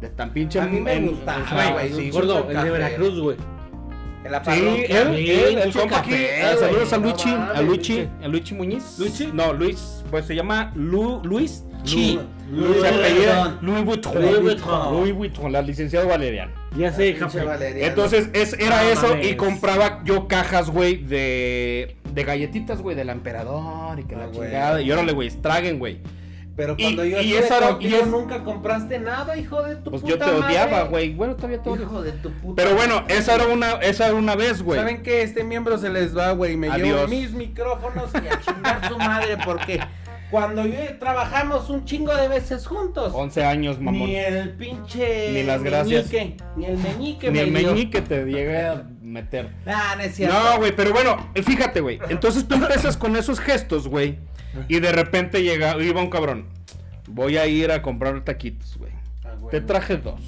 [0.00, 0.60] de tan pinche...
[0.60, 2.70] A mí me en- gustaba, güey, sí, Gordo, el de.
[2.70, 3.36] Veracruz, güey.
[4.24, 5.02] En la Sí, parroquia.
[5.02, 6.14] él, Sí, él, el compa aquí.
[6.44, 8.98] ah, saludos a Luchi, no a Luchi, a Luchi Muñiz.
[8.98, 9.30] ¿Luchi?
[9.32, 12.18] No, Luis, pues se llama Lu, Luis Chi.
[12.50, 13.58] Lu- se apellida Vuitton.
[13.62, 14.22] Louis Vuitton.
[14.22, 14.92] Louis Vuitton.
[14.94, 16.50] Louis Vuitton, la licenciado Valeriano.
[16.76, 17.16] Ya sé.
[17.86, 19.30] Entonces, es, era No eso mames.
[19.30, 24.26] y compraba yo cajas, güey, de, de galletitas, güey, del emperador y que Ah, la
[24.26, 24.48] güey.
[24.50, 24.82] chingada.
[24.82, 26.00] Y órale, güey, traguen, güey.
[26.56, 30.00] Pero y- cuando yo y era- y es- nunca compraste nada, hijo de tu Pues
[30.00, 31.12] puta yo te odiaba, güey.
[31.14, 31.82] Bueno, todavía te odio.
[31.82, 33.18] Hijo de tu puta Pero bueno, madre.
[33.18, 34.80] esa era una, esa era una vez, güey.
[34.80, 35.20] ¿Saben qué?
[35.20, 36.56] Este miembro se les va, güey.
[36.56, 37.10] Me llevo Adiós.
[37.10, 39.80] mis micrófonos y a chingar su madre porque
[40.30, 43.12] cuando yo trabajamos un chingo de veces juntos.
[43.14, 44.08] 11 años, mamón.
[44.08, 45.32] Ni el pinche.
[45.34, 46.10] Ni las gracias.
[46.10, 47.30] meñique, ni el meñique.
[47.30, 47.68] Ni el dio.
[47.68, 48.82] meñique te llegué a
[49.16, 49.48] meter.
[49.66, 50.36] Ah, no es cierto.
[50.38, 51.98] No, güey, pero bueno, fíjate, güey.
[52.08, 54.18] Entonces tú empiezas con esos gestos, güey.
[54.68, 56.46] Y de repente llega, iba un cabrón.
[57.08, 58.92] Voy a ir a comprar taquitos, güey.
[59.24, 59.50] Ah, güey.
[59.50, 60.20] Te traje dos.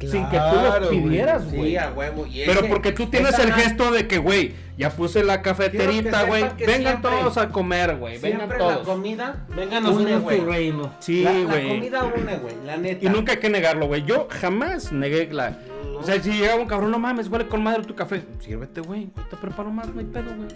[0.00, 1.02] Sin que tú los güey.
[1.02, 1.76] pidieras, Sí, güey.
[1.78, 2.26] a huevo.
[2.26, 6.24] y Pero ese- porque tú tienes el gesto de que, güey, ya puse la cafeterita,
[6.24, 6.42] güey.
[6.58, 8.18] Vengan siempre- todos a comer, güey.
[8.18, 8.86] Vengan Siempre la todos.
[8.86, 9.46] comida.
[9.56, 10.38] Vénganos une, güey.
[10.40, 10.92] tu reino.
[10.98, 11.68] Sí, La, la güey.
[11.68, 12.54] comida une, güey.
[12.66, 13.06] La neta.
[13.06, 14.04] Y nunca hay que negarlo, güey.
[14.04, 15.56] Yo jamás negué la.
[15.98, 18.24] O sea, si llegaba un cabrón, no mames, huele con madre tu café.
[18.40, 19.06] Sírvete, güey.
[19.30, 20.48] Te preparo más, no hay pedo, güey.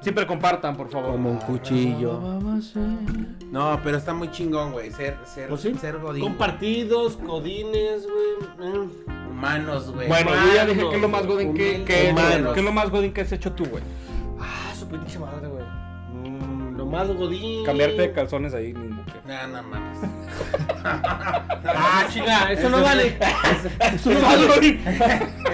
[0.00, 1.10] Siempre compartan, por favor.
[1.12, 2.20] Como un cuchillo.
[3.50, 4.90] No, pero está muy chingón, güey.
[4.92, 5.74] Ser, ser, Pues sí.
[5.74, 6.22] ser godín.
[6.22, 8.74] Compartidos, codines, güey.
[8.74, 8.88] eh.
[9.30, 10.08] Humanos, güey.
[10.08, 13.12] Bueno, yo ya dije que es lo más godín que, que es lo más godín
[13.12, 13.82] que has hecho tú, güey.
[14.40, 15.64] Ah, su pinche madre, güey.
[16.90, 17.64] Lo más godín.
[17.66, 19.04] Cambiarte de calzones ahí mismo.
[19.04, 19.98] que- No, no mames.
[21.70, 23.18] Ah, chinga, eso no vale.
[23.94, 24.78] Eso no vale.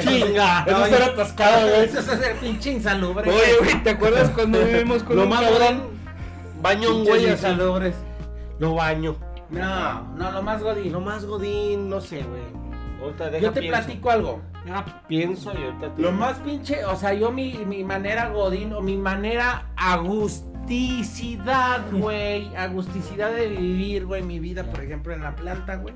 [0.01, 0.65] Chinga.
[0.67, 1.85] Eso yo- era atascado, güey.
[1.85, 3.29] Eso es el pinche insalubre.
[3.31, 5.81] Oye, güey, ¿te acuerdas cuando vivimos con Lo un más godín.
[6.63, 7.95] Baño un güey insalubres.
[8.59, 9.17] Lo baño.
[9.51, 10.93] No, no, lo más godín.
[10.93, 12.43] Lo más godín, no sé, güey.
[13.03, 13.79] Ahorita deja Yo te pienso.
[13.83, 14.43] platico algo.
[14.65, 16.03] Deja pienso y ahorita te...
[16.03, 19.67] Lo más pinche, o sea, yo mi, mi manera godín o mi manera
[20.65, 25.95] agusticidad, güey, agusticidad de vivir, güey, mi vida, por ejemplo, en la planta, güey,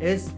[0.00, 0.30] es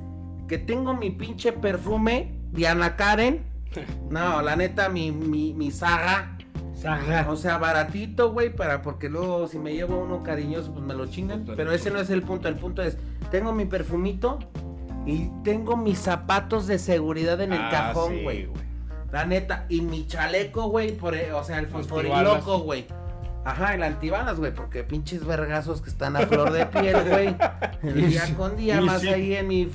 [0.48, 3.44] que tengo mi pinche perfume Diana Karen.
[4.08, 6.38] No, la neta, mi, mi, mi saga.
[6.74, 7.26] Saga.
[7.28, 11.06] O sea, baratito, güey, para porque luego si me llevo uno cariñoso, pues me lo
[11.06, 11.44] chingan.
[11.56, 12.48] Pero ese no es el punto.
[12.48, 12.96] El punto es,
[13.30, 14.38] tengo mi perfumito
[15.04, 18.48] y tengo mis zapatos de seguridad en el Ah, cajón, sí, güey.
[19.12, 22.86] La neta, y mi chaleco, güey, por, o sea, el fosforiloco, güey.
[23.46, 27.36] Ajá, el antibalas, güey, porque pinches vergazos que están a flor de piel, güey.
[27.94, 29.08] Día con día, más sí.
[29.08, 29.66] ahí en mi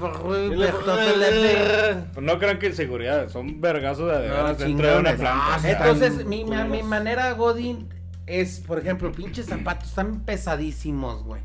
[2.19, 5.55] no crean que es seguridad, son vergazos de, No, dentro de una planta.
[5.55, 5.59] Ah.
[5.63, 7.87] Entonces, mi, mi manera Godín
[8.25, 11.41] es, por ejemplo, pinches zapatos están pesadísimos, güey.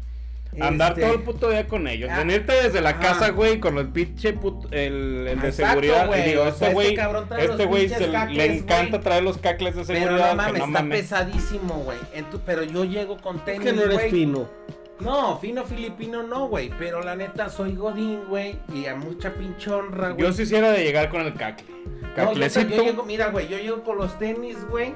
[0.60, 2.08] Andar Este, todo el puto día con ellos.
[2.12, 3.00] Ah, Venirte desde la ajá.
[3.00, 6.06] casa, güey, con el pinche puto, el, el de Exacto, seguridad.
[6.06, 6.96] güey, Y digo, este este güey,
[7.46, 7.88] este güey
[8.34, 9.00] le encanta güey.
[9.02, 10.30] traer los cacles de Pero seguridad.
[10.30, 11.00] no mames, no está mames.
[11.02, 11.98] pesadísimo, güey.
[12.46, 14.10] Pero yo llego con Es tenis, que no eres güey.
[14.10, 14.48] fino.
[14.98, 16.70] No, fino filipino no, güey.
[16.78, 18.58] Pero la neta soy Godín, güey.
[18.74, 20.22] Y a mucha pinche honra, güey.
[20.22, 21.66] Yo sí hiciera de llegar con el cacle.
[21.68, 22.74] No, yo, Caclecito.
[22.74, 24.94] yo llego, mira, güey, yo llego con los tenis, güey.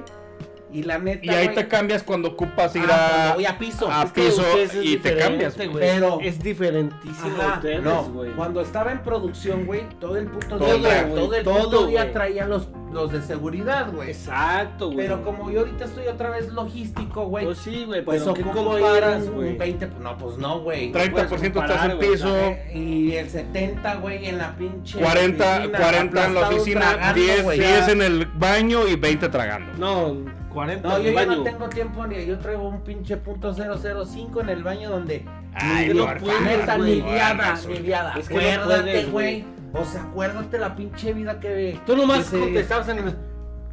[0.73, 3.57] Y la neta, y ahí güey, te cambias cuando ocupas ir ah, a, voy a
[3.57, 3.91] piso.
[3.91, 4.43] a piso
[4.81, 5.57] y te cambias.
[5.57, 5.69] güey.
[5.73, 8.31] Pero- Es diferentísimo Ajá, ustedes, no, güey.
[8.31, 11.87] cuando estaba en producción, güey, todo el puto Todo, día, güey, todo el todo, puto
[11.87, 14.09] día traía los, los de seguridad, güey.
[14.11, 15.07] Exacto, güey.
[15.07, 18.41] Pero como yo ahorita estoy otra vez logístico, güey, Pues sí, güey, pues pero ¿qué
[18.43, 19.57] comparas, un güey?
[19.57, 20.91] 20, no, pues no, güey.
[20.93, 22.37] 30% puedes estás en piso,
[22.73, 27.43] Y el 70, güey, en la pinche 40, oficina, 40 en la oficina, tragando, 10,
[27.43, 27.59] güey.
[27.59, 29.73] 10 en el baño y 20 tragando.
[29.77, 31.35] No, 40 No, en yo el ya baño.
[31.37, 35.87] no tengo tiempo ni yo traigo un pinche punto 005 en el baño donde Ay,
[35.89, 37.01] ni no lo puedes, neta, güey.
[37.01, 38.13] ni viada, Bueno, ni viada.
[38.19, 39.41] es que no acuérdate, puedes, güey.
[39.41, 39.61] güey.
[39.73, 43.15] O sea, acuérdate la pinche vida que Tú nomás que se- contestabas en el...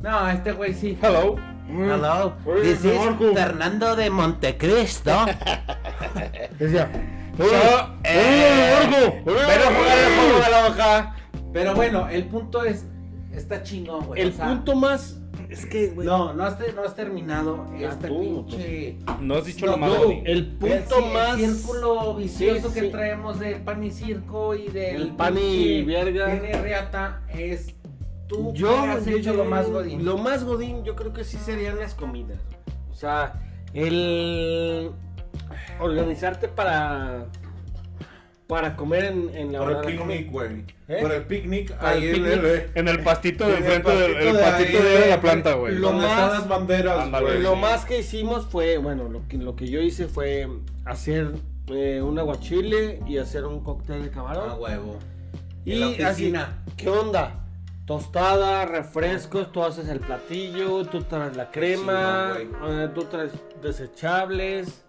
[0.00, 0.96] No, este güey sí.
[1.02, 1.36] Hello.
[1.70, 3.34] Hello, Oye, this is Marco.
[3.34, 5.10] Fernando de Montecristo.
[6.58, 6.88] Decía,
[7.36, 7.44] Yo,
[8.04, 11.14] eh, ven a jugar el juego de la hoja.
[11.52, 12.86] pero bueno, el punto es,
[13.32, 14.22] está chingón, güey.
[14.22, 15.18] El o sea, punto más...
[15.48, 16.06] Es que, güey...
[16.06, 18.96] No, no has, te- no has terminado Ah, este tú, pinche...
[19.20, 20.22] No has dicho No, lo godín.
[20.26, 21.40] El punto el, más...
[21.40, 22.90] el círculo vicioso Sí, que sí.
[22.90, 26.34] traemos del pan y circo y del El pan y verga.
[26.62, 27.74] Riata es
[28.28, 30.04] tú Yo has yo- hecho lo más godín.
[30.04, 32.38] Lo más godín yo creo que sí serían las comidas.
[32.90, 33.40] O sea,
[33.72, 34.90] el
[35.80, 37.26] organizarte para
[38.48, 40.64] para comer en, en la Por hora el picnic, güey.
[40.88, 40.98] ¿Eh?
[41.02, 42.32] Por el picnic Para el ahí en picnic.
[42.32, 42.70] el.
[42.74, 45.52] En el pastito de En el enfrente del pastito el de pastito de la planta,
[45.54, 45.74] güey.
[45.74, 47.38] Lo Donde están más- las banderas, Ándale.
[47.40, 50.48] Lo más que hicimos fue, bueno, lo que, lo que yo hice fue
[50.86, 51.32] hacer
[51.68, 54.48] eh, un aguachile y hacer un cóctel de camarón.
[54.50, 54.98] Ah, huevo.
[55.66, 56.62] y en la así, oficina.
[56.78, 57.44] ¿qué onda?
[57.84, 63.32] Tostada, refrescos, tú haces el platillo, tú traes la crema, eh, tú traes
[63.62, 64.84] desechables.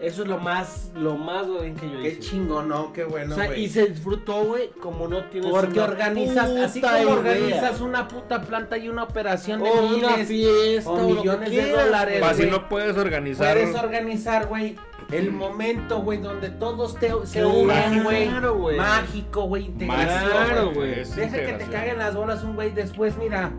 [0.00, 2.20] Eso es lo más, lo más godín que yo Qué hice.
[2.20, 2.90] chingón, ¿no?
[2.92, 3.64] Qué bueno, o sea, güey.
[3.64, 7.08] y se disfrutó, güey, como no tienes Porque una organizas, así como idea.
[7.12, 11.06] organizas una puta planta y una operación de o una miles, fiesta o o lo
[11.08, 12.30] que millones de quieras, dólares, güey.
[12.30, 12.50] Así güey.
[12.50, 13.54] no puedes organizar.
[13.58, 14.76] puedes organizar, güey,
[15.12, 18.30] el momento, güey, donde todos te, se Claro, unen, güey.
[18.54, 18.76] güey.
[18.78, 20.30] Mágico, güey, integración.
[20.30, 20.74] Claro, güey.
[20.76, 21.00] güey.
[21.00, 21.72] Es Deja que te integración.
[21.72, 23.52] caguen las bolas un güey después, mira.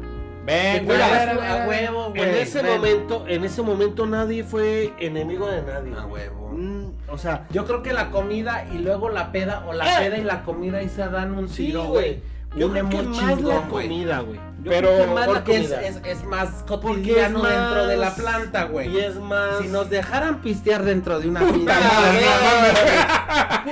[0.46, 1.00] Ven, güey.
[1.02, 2.22] a huevo, güey.
[2.22, 2.74] En ese ven.
[2.74, 5.94] momento, en ese momento nadie fue enemigo de nadie.
[5.96, 6.50] A huevo.
[6.54, 10.04] Mm, o sea, Yo creo que la comida y luego la peda, o la Eh.
[10.10, 12.22] peda y la comida ahí se dan un sí, tiro, güey.
[12.54, 13.88] Yo Un creo que más chingón, güey.
[13.88, 14.40] comida, güey.
[14.66, 15.88] Pero- más Porque es, comida.
[15.88, 18.90] es, es más Porque cotidiano es dentro de la más- planta, güey.
[18.90, 19.60] Y es más.
[19.62, 22.26] Si nos dejaran pistear dentro de una madre,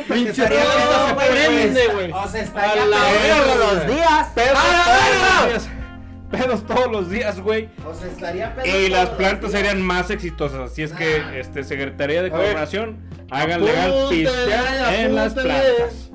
[0.08, 1.94] Pinche se güey, prende, pues.
[1.94, 2.12] güey.
[2.14, 3.76] O sea, estaría A la todos güey.
[3.76, 4.28] los días.
[4.34, 5.70] Pedos
[6.32, 7.70] Pedos todos los días, güey.
[7.88, 10.72] O sea, estaría pedo Y todos las plantas serían más exitosas.
[10.72, 11.38] Así es que, Ah.
[11.38, 12.30] este, Secretaría de.
[12.30, 12.98] Gobernación,
[13.32, 16.06] hagan legal pistear en las plantas.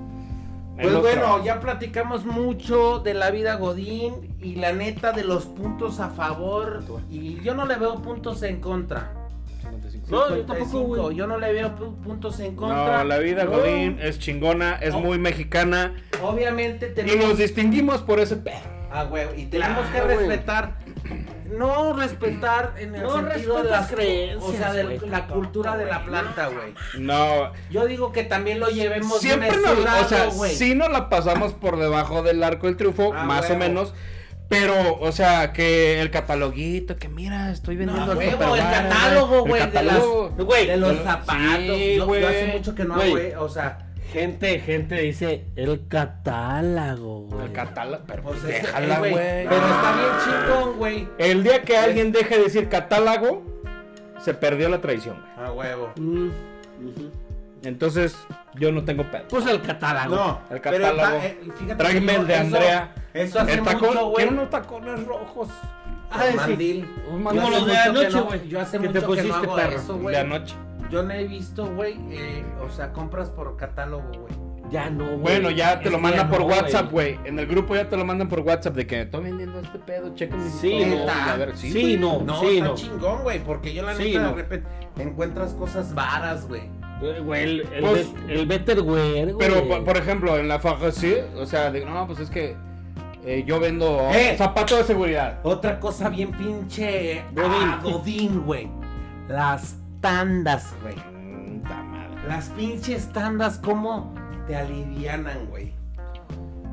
[0.76, 1.44] Pues bueno, trabajos.
[1.44, 6.82] ya platicamos mucho de la vida Godín y la neta de los puntos a favor.
[7.10, 9.12] Y yo no le veo puntos en contra.
[9.64, 11.16] No, yo 55, tampoco, güey.
[11.16, 12.98] Yo no le veo pu- puntos en contra.
[12.98, 13.52] No, la vida No.
[13.52, 15.00] Godín es chingona, es No.
[15.00, 15.94] muy mexicana.
[16.22, 17.28] Obviamente Y tenemos.
[17.28, 18.58] nos distinguimos por ese pedo.
[18.96, 20.72] Ah, güey, y tenemos Claro, que respetar.
[21.50, 25.84] No respetar en el No sentido de las creencias, O sea, de la cultura de
[25.86, 26.74] la planta, güey.
[26.98, 30.54] No, Yo digo que también lo llevemos siempre bien nos, o sea, güey.
[30.54, 33.94] sí nos la pasamos por debajo del arco del triunfo, Ah, más o menos.
[34.48, 39.48] Pero, o sea, que el cataloguito, que mira, estoy vendiendo No, huevo, el catálogo, el
[39.50, 40.32] güey, de catálogo.
[40.36, 41.78] las- Güey, de los Sí, zapatos.
[41.96, 42.20] yo, güey.
[42.20, 43.32] yo hace mucho que no güey.
[43.34, 43.83] O sea,
[44.14, 47.46] Gente, gente dice el catálogo, güey.
[47.46, 49.12] El catálogo, pero pues pues es- déjala, güey.
[49.14, 51.08] Pero está bien chingón, güey.
[51.18, 53.42] El día que alguien deje de decir catálogo,
[54.20, 55.46] se perdió la tradición, güey.
[55.48, 55.90] A huevo.
[55.96, 56.30] Mm.
[57.64, 58.16] Entonces,
[58.54, 59.24] yo no tengo pedo.
[59.28, 60.14] Pues el catálogo.
[60.16, 61.16] No, el catálogo.
[61.22, 62.94] eh, fíjate Tráeme que el de eso- Andrea.
[63.14, 64.16] Eso hace el tacón, mucho, güey.
[64.16, 65.48] quiero unos tacones rojos.
[66.10, 66.36] Ah, sí.
[66.36, 66.88] mandil.
[67.10, 67.42] Un Yo mandil.
[67.42, 69.76] hace los de anoche, no- güey, Yo hace mucho que no pusiste, hago perro.
[69.76, 70.14] eso, güey.
[70.14, 70.54] de anoche.
[70.94, 74.32] Yo no he visto, güey, eh, o sea, compras por catálogo, güey.
[74.70, 75.18] Ya no, güey.
[75.18, 77.18] Bueno, ya te Es lo mandan por no, WhatsApp, güey.
[77.24, 80.14] En el grupo ya te lo mandan por WhatsApp de que estoy vendiendo este pedo,
[80.14, 81.10] chequen mis Sí, no.
[81.10, 82.22] A ver, sí, Sí, no.
[82.22, 82.74] No, sí, está no.
[82.76, 84.28] chingón, güey, porque yo la Sí, neta no.
[84.30, 84.68] de repente
[84.98, 86.62] encuentras cosas varas, güey.
[87.24, 89.34] Güey, el, el, Pues- el better güey.
[89.36, 92.56] Pero, por, por ejemplo, en la faja, sí, o sea, de, no, pues es que
[93.26, 94.36] eh, yo vendo Eh.
[94.38, 95.40] zapatos de seguridad.
[95.42, 97.50] Otra cosa bien pinche Godín.
[97.52, 98.68] ah, Godín, güey.
[99.28, 99.76] Las
[100.08, 100.96] tandas, güey.
[102.28, 104.14] Las pinches tandas, ¿cómo
[104.46, 105.72] te alivianan, güey?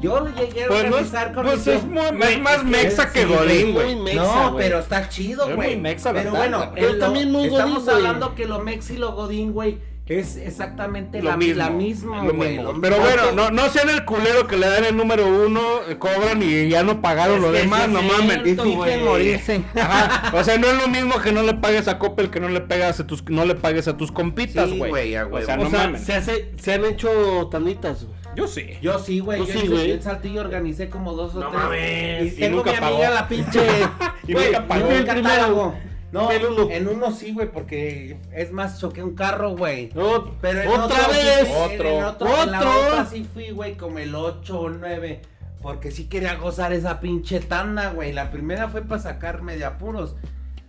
[0.02, 3.10] Yo lo llegué a Pues, no es, organizar con pues es, muy- es más mexa
[3.14, 3.96] que sí, Godín, güey.
[3.96, 5.80] mexa, no, pero está chido, Es güey.
[5.80, 8.90] mexa la Pero tanda, bueno, el Pero también muy estamos godín, hablando que lo mex
[8.90, 9.78] y lo godín, güey,
[10.08, 12.58] es exactamente Lo la, mismo, la misma, lo güey.
[12.58, 12.74] mismo.
[12.74, 13.10] lo Pero mismo.
[13.12, 16.68] bueno, no, no sean el culero que le dan el número uno, eh, cobran y
[16.68, 18.42] ya no pagaron Es lo demás, no es mames.
[18.46, 19.64] Y morirse.
[19.76, 22.50] Ajá, o sea, no es lo mismo que no le pagues a Coppel que no
[22.50, 24.90] le pegas a tus, no le pagues a tus compitas, Sí, güey.
[24.90, 26.04] güey, o sea, o no sea, mames.
[26.04, 28.20] se, hace, se han hecho tanditas, güey.
[28.36, 28.66] Yo sí.
[28.82, 29.40] Yo sí, güey.
[29.40, 29.88] Yo, sí, en- güey.
[29.90, 31.62] yo en Saltillo organicé como dos o No tres.
[31.64, 32.96] mames, Y y tengo nunca mi pagó.
[32.96, 33.60] amiga la pinche.
[34.28, 34.88] Y Güey, nunca pagó.
[34.88, 35.76] un El catálogo.
[36.12, 39.90] No, en uno sí, güey, porque es más, choqué un carro, güey.
[39.96, 41.50] No, Pero en otra otro vez.
[41.50, 41.88] Otro.
[41.90, 42.88] En, otro, en la Otro.
[42.88, 45.22] otra sí fui, güey, como el 8 o 9.
[45.62, 48.12] Porque sí quería gozar esa pinche tanda, güey.
[48.12, 50.16] La primera fue para sacarme de apuros.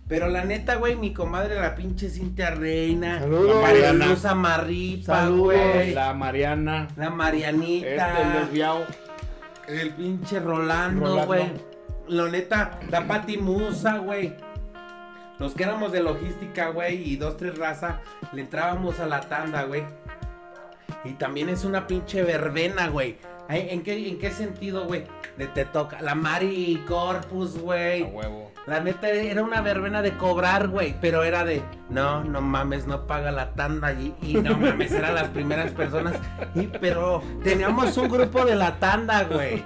[0.07, 3.19] Pero la neta, güey, mi comadre, la pinche Cintia Reina.
[3.19, 3.55] Saludos.
[3.55, 4.35] La Mariana.
[4.35, 5.43] Marripa, Saludos.
[5.45, 5.93] güey.
[5.93, 7.87] La, La Mariana, Marianita.
[7.87, 8.85] este, el desviado.
[9.67, 11.25] El pinche Rolando, Rolando.
[11.27, 11.43] güey.
[12.09, 14.33] Lo neta, la Pati Musa, güey.
[15.39, 19.63] Los que éramos de logística, güey, y dos, tres raza, le entrábamos a la tanda,
[19.63, 19.83] güey.
[21.03, 23.17] Y también es una pinche verbena, güey.
[23.49, 25.03] ¿En qué, ¿En qué sentido, güey?
[25.37, 26.01] De te toca.
[26.01, 28.03] La Mari Corpus, A güey.
[28.03, 28.51] huevo.
[28.67, 30.95] La neta era una verbena de cobrar, güey.
[31.01, 33.91] Pero era de, no, no mames, no paga la tanda.
[33.91, 36.15] Y, y no mames, eran las primeras personas.
[36.55, 39.61] Y, pero teníamos un grupo de la tanda, güey.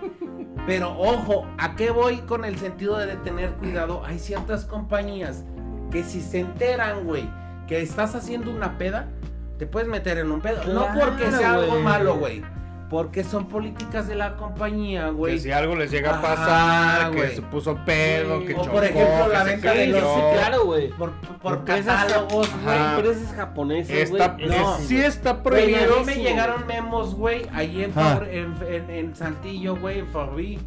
[0.65, 4.03] Pero ojo, ¿a qué voy con el sentido de tener cuidado?
[4.05, 5.45] Hay ciertas compañías
[5.91, 7.23] que si se enteran, güey,
[7.67, 9.07] que estás haciendo una peda,
[9.57, 10.63] te puedes meter en un pedo.
[10.65, 12.43] no porque sea algo malo, güey.
[12.89, 15.39] Porque son políticas de la compañía, Que güey.
[15.39, 18.85] si algo les llega a Ajá, pasar, que se puso pedo, que O, chocó, por
[18.85, 20.01] ejemplo, la que se venta de los-.
[20.15, 20.89] Sí, claro, güey.
[20.91, 21.11] Por,
[21.41, 22.77] por Empresas catálogos, güey.
[22.77, 24.21] Empresas japonesas, güey.
[24.47, 24.77] No.
[24.77, 25.99] sí está Güey, a prohibido.
[25.99, 28.21] mí me llegaron memos, güey, allí en, Ah.
[28.31, 30.57] En, en, en Saltillo, güey, en Fabri.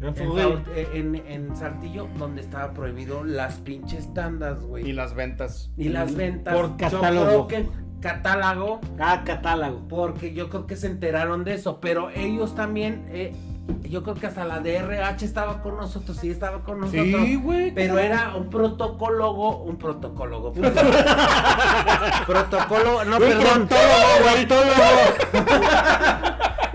[0.00, 0.14] En.
[0.14, 0.62] Favor-
[0.94, 4.92] en, en Saltillo, donde estaba prohibido las pinches tandas, Y güey.
[4.92, 5.70] las ventas.
[5.76, 6.54] Y las ventas.
[6.54, 7.46] Por Yo catálogo.
[7.46, 7.68] creo que
[8.00, 9.86] catálogo Ah, catálogo.
[9.88, 13.34] porque yo creo que se enteraron de eso, pero ellos también, eh,
[13.82, 17.04] yo creo que hasta la DRH estaba con nosotros, sí estaba con nosotros.
[17.22, 17.70] Sí, güey.
[17.74, 20.52] Pero era un protocólogo, un protocólogo.
[22.26, 23.68] protocolo, no, Un perdón.
[23.68, 24.46] proctólogo, güey.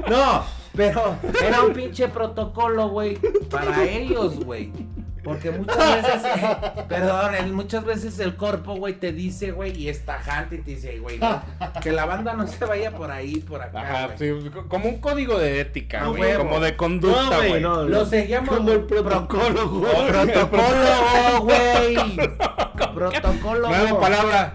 [0.09, 0.43] No,
[0.75, 3.17] pero era un pinche protocolo, güey,
[3.49, 4.71] para ellos, güey.
[5.23, 6.57] Porque muchas veces, eh,
[6.87, 10.71] perdón, el- muchas veces el cuerpo, güey, te dice, güey, y es tajante y te
[10.75, 11.41] dice, güey, no,
[11.81, 14.29] que la banda no se vaya por ahí, por acá, Ajá, sí,
[14.67, 16.35] como un código de ética, güey.
[16.37, 17.61] Como de No, conducta, güey, güey.
[17.63, 17.83] no.
[17.85, 20.07] Lo seguíamos Como el pro- protocolo, güey.
[20.09, 21.95] Protocolo, güey.
[22.93, 23.67] Protocolo.
[23.69, 24.53] Nueva palabra.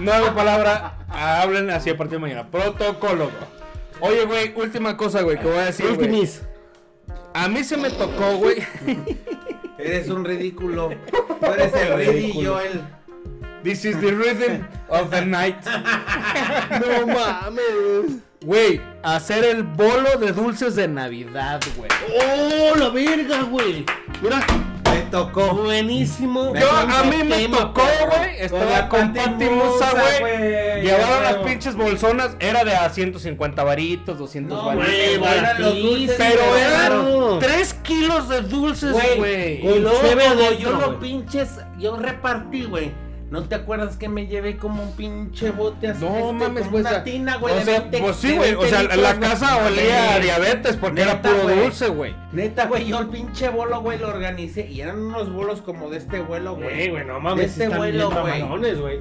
[0.00, 0.94] Nueva palabra.
[1.10, 2.46] Hablen así a partir de mañana.
[2.50, 3.28] Protocolo.
[4.04, 6.08] Oye, güey, última cosa, güey, que voy a decir, güey.
[6.08, 6.42] Ultimis.
[7.34, 8.56] A mí se me tocó, güey.
[9.78, 10.90] Eres un ridículo.
[11.40, 12.82] Tú eres el ridillo, el.
[13.62, 15.64] This is the rhythm of the night.
[15.64, 18.18] No mames.
[18.44, 21.88] Güey, hacer el bolo de dulces de Navidad, güey.
[22.18, 23.86] Oh, la verga, güey.
[24.20, 24.44] Mira,
[24.94, 25.54] Me tocó.
[25.54, 26.54] buenísimo.
[26.54, 28.36] Yo, a mí me tocó, güey.
[28.38, 29.90] Estaba con Pati Musa,
[30.20, 30.82] güey.
[30.82, 32.36] Llevaban las pinches bolsonas.
[32.40, 36.14] Era de a 150 varitos, 200 No, varitos.
[36.18, 42.92] Pero eran 3 kilos de dulces, Güey, y luego yo lo pinches, yo repartí, güey.
[43.32, 46.04] ¿No te acuerdas que me llevé como un pinche bote así?
[46.04, 46.80] No este, mames, como güey.
[46.82, 47.54] una o sea, tina, güey.
[47.54, 48.54] o de sea, 20 pues sí, de güey.
[48.54, 51.60] O 20 sea, litros, la casa olía a diabetes porque era Neta, puro güey.
[51.60, 52.14] dulce, güey.
[52.32, 54.68] Neta, güey, yo el pinche bolo, güey, lo organicé.
[54.70, 56.66] Y eran unos bolos como de este vuelo, güey.
[56.74, 57.46] Güey, güey, no De mames.
[57.52, 58.42] este están vuelo, güey.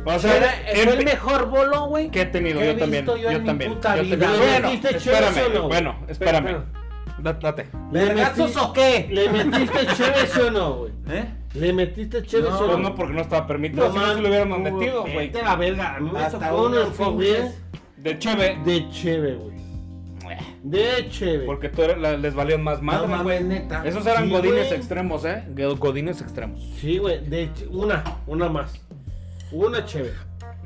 [0.05, 2.09] O sea, era- en- fue el mejor bolo, güey.
[2.09, 3.05] que he tenido que he yo también.
[3.05, 3.73] visto yo Yo en mi también.
[3.73, 4.39] puta yo vida, también.
[4.47, 6.57] Bueno, ¿Metiste espérame, bueno, espérame.
[7.17, 7.67] Da- Date.
[7.91, 9.07] ¿Le ¿Vergazos metí- o qué?
[9.11, 10.91] ¿Le metiste chéves o no, güey?
[11.09, 11.25] ¿Eh?
[11.53, 12.89] ¿Le metiste chéves No, o Pues no?
[12.89, 13.91] no, porque no estaba permitido.
[13.91, 15.15] si no se lo hubiéramos metido, güey.
[15.17, 15.95] Vete a la verga.
[15.95, 16.97] A mí me tocó unos
[17.97, 18.57] De cheve.
[18.65, 19.51] de cheve, güey.
[20.63, 21.45] De cheve.
[21.45, 23.43] Porque tú eres- la- les valían más madre, mames, güey.
[23.43, 23.83] neta.
[23.83, 24.73] Esos eran Sí, godines güey.
[24.79, 25.43] extremos, ¿eh?
[25.55, 26.59] Go- Godines extremos.
[26.79, 27.19] Sí, güey.
[27.27, 28.73] De ch- una, una más.
[29.51, 30.13] Una cheve.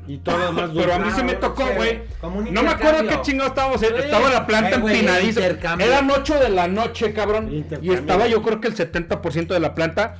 [0.06, 2.04] Y todas más Pero a mí se me Ah, tocó, chévere.
[2.20, 2.50] güey.
[2.52, 3.82] No me acuerdo qué chingados estábamos.
[3.82, 4.04] en- Güey.
[4.04, 5.86] Estaba la planta Eh, intercambio.
[5.86, 7.50] Eran 8 de la noche, cabrón.
[7.82, 10.16] Y estaba yo creo que el 70% de la planta.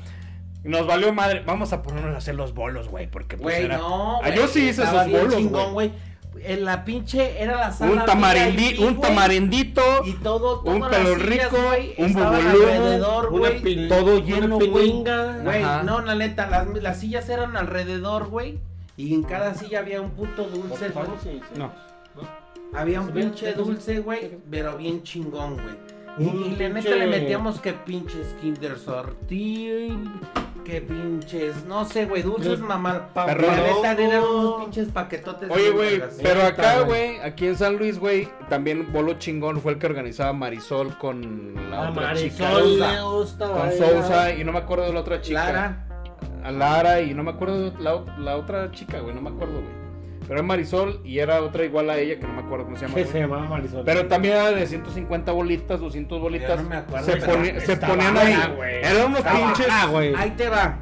[0.67, 1.43] Nos valió madre.
[1.47, 3.07] Vamos a ponernos a hacer los bolos, güey.
[3.11, 3.79] Porque pues Güey, era...
[3.79, 4.17] no.
[4.17, 5.89] Ah, güey, yo sí hice esos bolos, chingón, güey.
[5.89, 6.17] güey.
[6.45, 7.93] En la pinche era la sala.
[7.93, 9.83] Un, tamarindi, VIP, un tamarindito.
[10.05, 14.57] Y todo, un todas las pelo rico, güey, un bubulú, Una pin- todo una lleno,
[14.59, 14.71] güey.
[14.73, 15.39] pininga.
[15.43, 18.59] Güey, no, la neta, las, las sillas eran alrededor, güey.
[18.99, 21.07] Y en cada silla había un puto dulce, güey.
[21.07, 21.59] Vamos, sí, sí.
[21.59, 21.73] No.
[22.75, 25.75] Había un pinche dulce, güey, pero bien chingón, güey.
[26.19, 29.89] Y, Un y la neta le metíamos que pinches Kinder Sorti,
[30.67, 33.09] que pinches, no sé, güey, dulces mamá.
[33.15, 35.49] neta eran unos pinches paquetotes.
[35.49, 37.21] Oye, güey, pero acá, güey.
[37.21, 41.87] aquí en San Luis, güey, también Bolo Chingón fue el que organizaba Marisol con la
[41.87, 42.45] A otra chica.
[42.51, 42.93] Marisol Sousa.
[42.93, 43.89] le gusta Con bailar.
[43.91, 45.45] Sousa y no me acuerdo de la otra chica.
[45.45, 45.87] Lara,
[46.43, 49.55] A Lara y no me acuerdo de la, la otra chica, güey, no me acuerdo,
[49.61, 49.86] güey.
[50.27, 52.83] Pero era Marisol y era otra igual a ella que no me acuerdo cómo se
[52.83, 52.95] llama.
[52.97, 53.13] Que güey.
[53.13, 53.83] se llamaba Marisol.
[53.85, 56.63] Pero también era de 150 bolitas, 200 bolitas.
[56.63, 57.07] no me acuerdo,
[57.61, 58.35] se, ponían ahí.
[58.83, 59.67] Eran unos Estaba- pinches.
[59.71, 60.15] ah, güey.
[60.17, 60.79] ahí te va.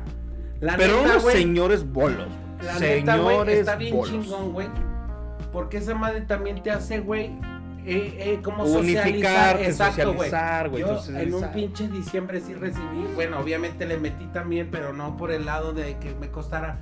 [0.61, 2.29] La Pero neta, unos señores bolos.
[2.63, 4.11] La neta, güey, Señores está bien bolos.
[4.11, 4.69] chingón, güey.
[5.53, 7.27] Porque esa madre también te hace, güey,
[7.87, 9.61] eh, eh, como Unificar, socializar.
[9.63, 10.31] Exacto, güey.
[10.31, 11.39] socializar, güey, Yo socializar.
[11.43, 15.45] en un pinche diciembre sí recibí, bueno, obviamente le metí también, pero no por el
[15.45, 16.79] lado de que me costara.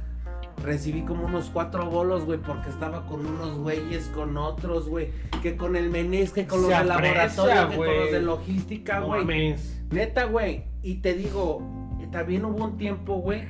[0.63, 5.11] Recibí como unos cuatro bolos, güey, porque estaba con unos güeyes, con otros, güey,
[5.43, 9.57] que con el menés, que con los de laboratorio, que con los de logística, güey.
[9.91, 10.65] Neta, güey.
[10.83, 11.63] Y te digo,
[12.13, 13.43] también hubo un tiempo, güey,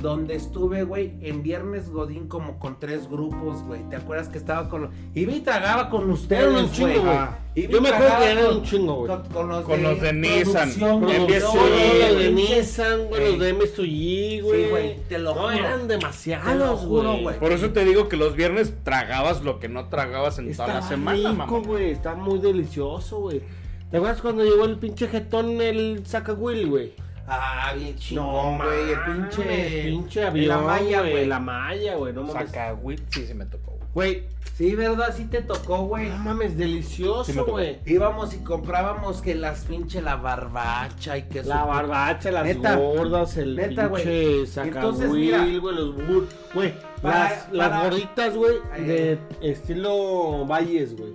[0.00, 3.82] donde estuve, güey, en Viernes Godín como con tres grupos, güey.
[3.90, 4.90] ¿Te acuerdas que estaba con los...
[5.14, 7.16] Iba y tragaba con ustedes, Eran un chingo, güey.
[7.16, 7.38] Ah.
[7.56, 9.08] Yo me acuerdo que eran con- un chingo, güey.
[9.10, 10.72] Con, con los Con de, los de Nissan.
[10.78, 11.18] güey.
[11.18, 14.64] Los de güey, Nissan, güey, los de MSUG, güey.
[14.64, 17.22] Sí, güey, te lo No, eran demasiados, güey.
[17.22, 17.38] güey.
[17.38, 20.74] Por eso te digo que los viernes tragabas lo que no tragabas en toda la
[20.78, 21.58] Está semana, rico, mamá.
[21.66, 21.90] güey.
[21.90, 23.42] Está muy delicioso, güey.
[23.90, 26.92] ¿Te acuerdas cuando llegó el pinche jetón el Sacahuil, güey?
[27.28, 28.90] Ah, bien chingón, güey.
[28.92, 29.82] El mames, pinche...
[29.84, 31.26] pinche avión, La malla, güey.
[31.26, 32.12] La malla, güey.
[32.12, 32.50] No mames.
[32.50, 33.88] Saca, güey, sí, sí me tocó, güey.
[33.94, 35.14] Güey, Sí, ¿verdad?
[35.16, 36.08] Sí te tocó, güey.
[36.08, 37.78] no mames, delicioso, güey.
[37.86, 42.74] Íbamos y comprábamos que las pinche la barbacha y que La su- barbacha, las Neta.
[42.74, 46.26] gordas, el Neta, pinche sacahuil, güey, los bur...
[46.54, 48.54] Güey, Para- las, las para- gorditas, güey,
[48.84, 51.12] de estilo valles, güey.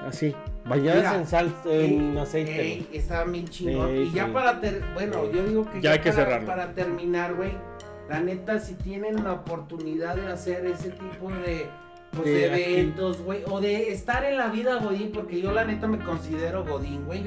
[0.00, 0.34] Así,
[0.66, 3.88] bañadas en sal, en Ey, aceite, ey, estaban bien chingón.
[3.90, 6.46] Ey, y ya para ter bueno, yo digo que Ya hay que para, cerrarlo.
[6.46, 7.52] para terminar, güey.
[8.08, 11.66] La neta, si tienen la oportunidad de hacer ese tipo de,
[12.12, 12.46] pues, de de
[12.80, 16.64] eventos, güey, o de estar en la vida Godín, porque yo la neta me considero
[16.64, 17.24] Godín, güey.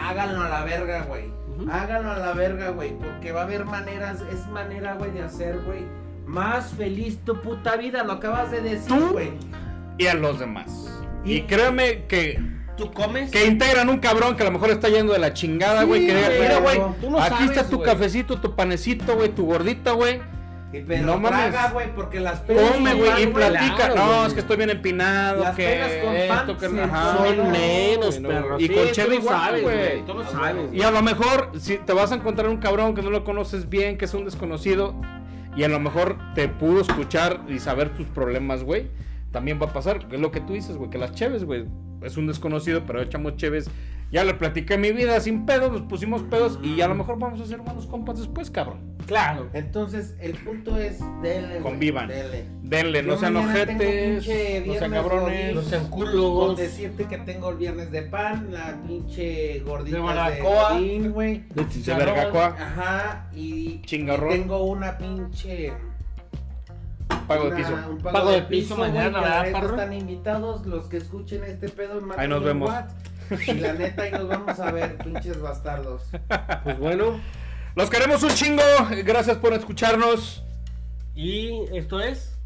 [0.00, 1.24] Háganlo a la verga, güey.
[1.70, 5.60] Háganlo a la verga, güey, porque va a haber maneras, es manera, güey, de hacer,
[5.60, 5.82] güey,
[6.26, 9.30] más feliz tu puta vida, lo acabas de decir, güey.
[9.98, 10.90] Y a los demás.
[11.24, 12.40] Y- Y créeme que,
[12.76, 13.30] ¿Tú comes?
[13.30, 16.00] que integran un cabrón que a lo mejor está yendo de la chingada, güey.
[16.02, 17.88] Sí, que diga, mira, güey, no aquí sabes, está tu güey".
[17.90, 20.20] cafecito, tu panecito, güey, tu gordita, güey.
[20.72, 21.54] Y pero No mames.
[21.72, 23.76] güey, porque las penas Come, güey, pan, y platica.
[23.76, 26.82] claro, no, es que estoy bien empinado, Las que penas con pan esto, que se
[26.82, 28.58] ajá, comen Son menos, perro.
[28.58, 30.04] Y Sí, con lo igual, güey.
[30.04, 30.72] Tú lo sabes.
[30.74, 33.68] Y a lo mejor, si te vas a encontrar un cabrón que no lo conoces
[33.68, 34.96] bien, que es un desconocido,
[35.56, 38.88] y a lo mejor te pudo escuchar y saber tus problemas, güey,
[39.34, 40.06] también va a pasar.
[40.10, 41.66] Es lo que tú dices, güey, que las cheves, güey,
[42.02, 43.68] es un desconocido, pero echamos cheves.
[44.12, 47.40] Ya le platiqué mi vida sin pedos, nos pusimos pedos y a lo mejor vamos
[47.40, 48.94] a ser buenos compas después, cabrón.
[49.06, 49.48] Claro.
[49.54, 52.08] Entonces, el punto es, denle, güey, Convivan.
[52.08, 52.44] denle.
[52.62, 55.54] Denle, no sean ojetes, pinche no sean viernes cabrones.
[55.56, 56.56] No sean Con culos.
[56.56, 60.72] decirte que tengo el viernes de pan, la pinche gordita De de, barbacoa.
[60.74, 61.44] Godín, güey.
[61.52, 64.30] De De vergacoa, Ajá, y, Chingarrón.
[64.30, 65.72] y tengo una pinche
[67.26, 67.74] pago de una- piso.
[67.90, 69.70] un Pago de piso mañana, ¿verdad, neta parro?
[69.74, 72.00] Están invitados los que escuchen este pedo.
[72.16, 72.72] Ahí nos vemos.
[73.46, 76.02] Y la neta, ahí nos vamos a ver, pinches bastardos.
[76.64, 77.20] Pues bueno.
[77.76, 78.62] Los queremos un chingo,
[79.04, 80.44] gracias por escucharnos.
[81.14, 82.36] Y esto es.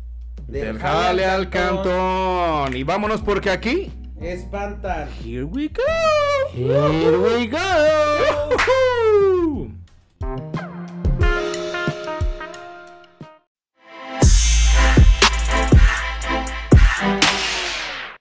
[0.47, 2.75] Del jale al cantón.
[2.77, 3.93] Y vámonos porque aquí.
[4.21, 5.09] Espantan.
[5.25, 5.83] Here we go.
[6.55, 7.59] Here we go.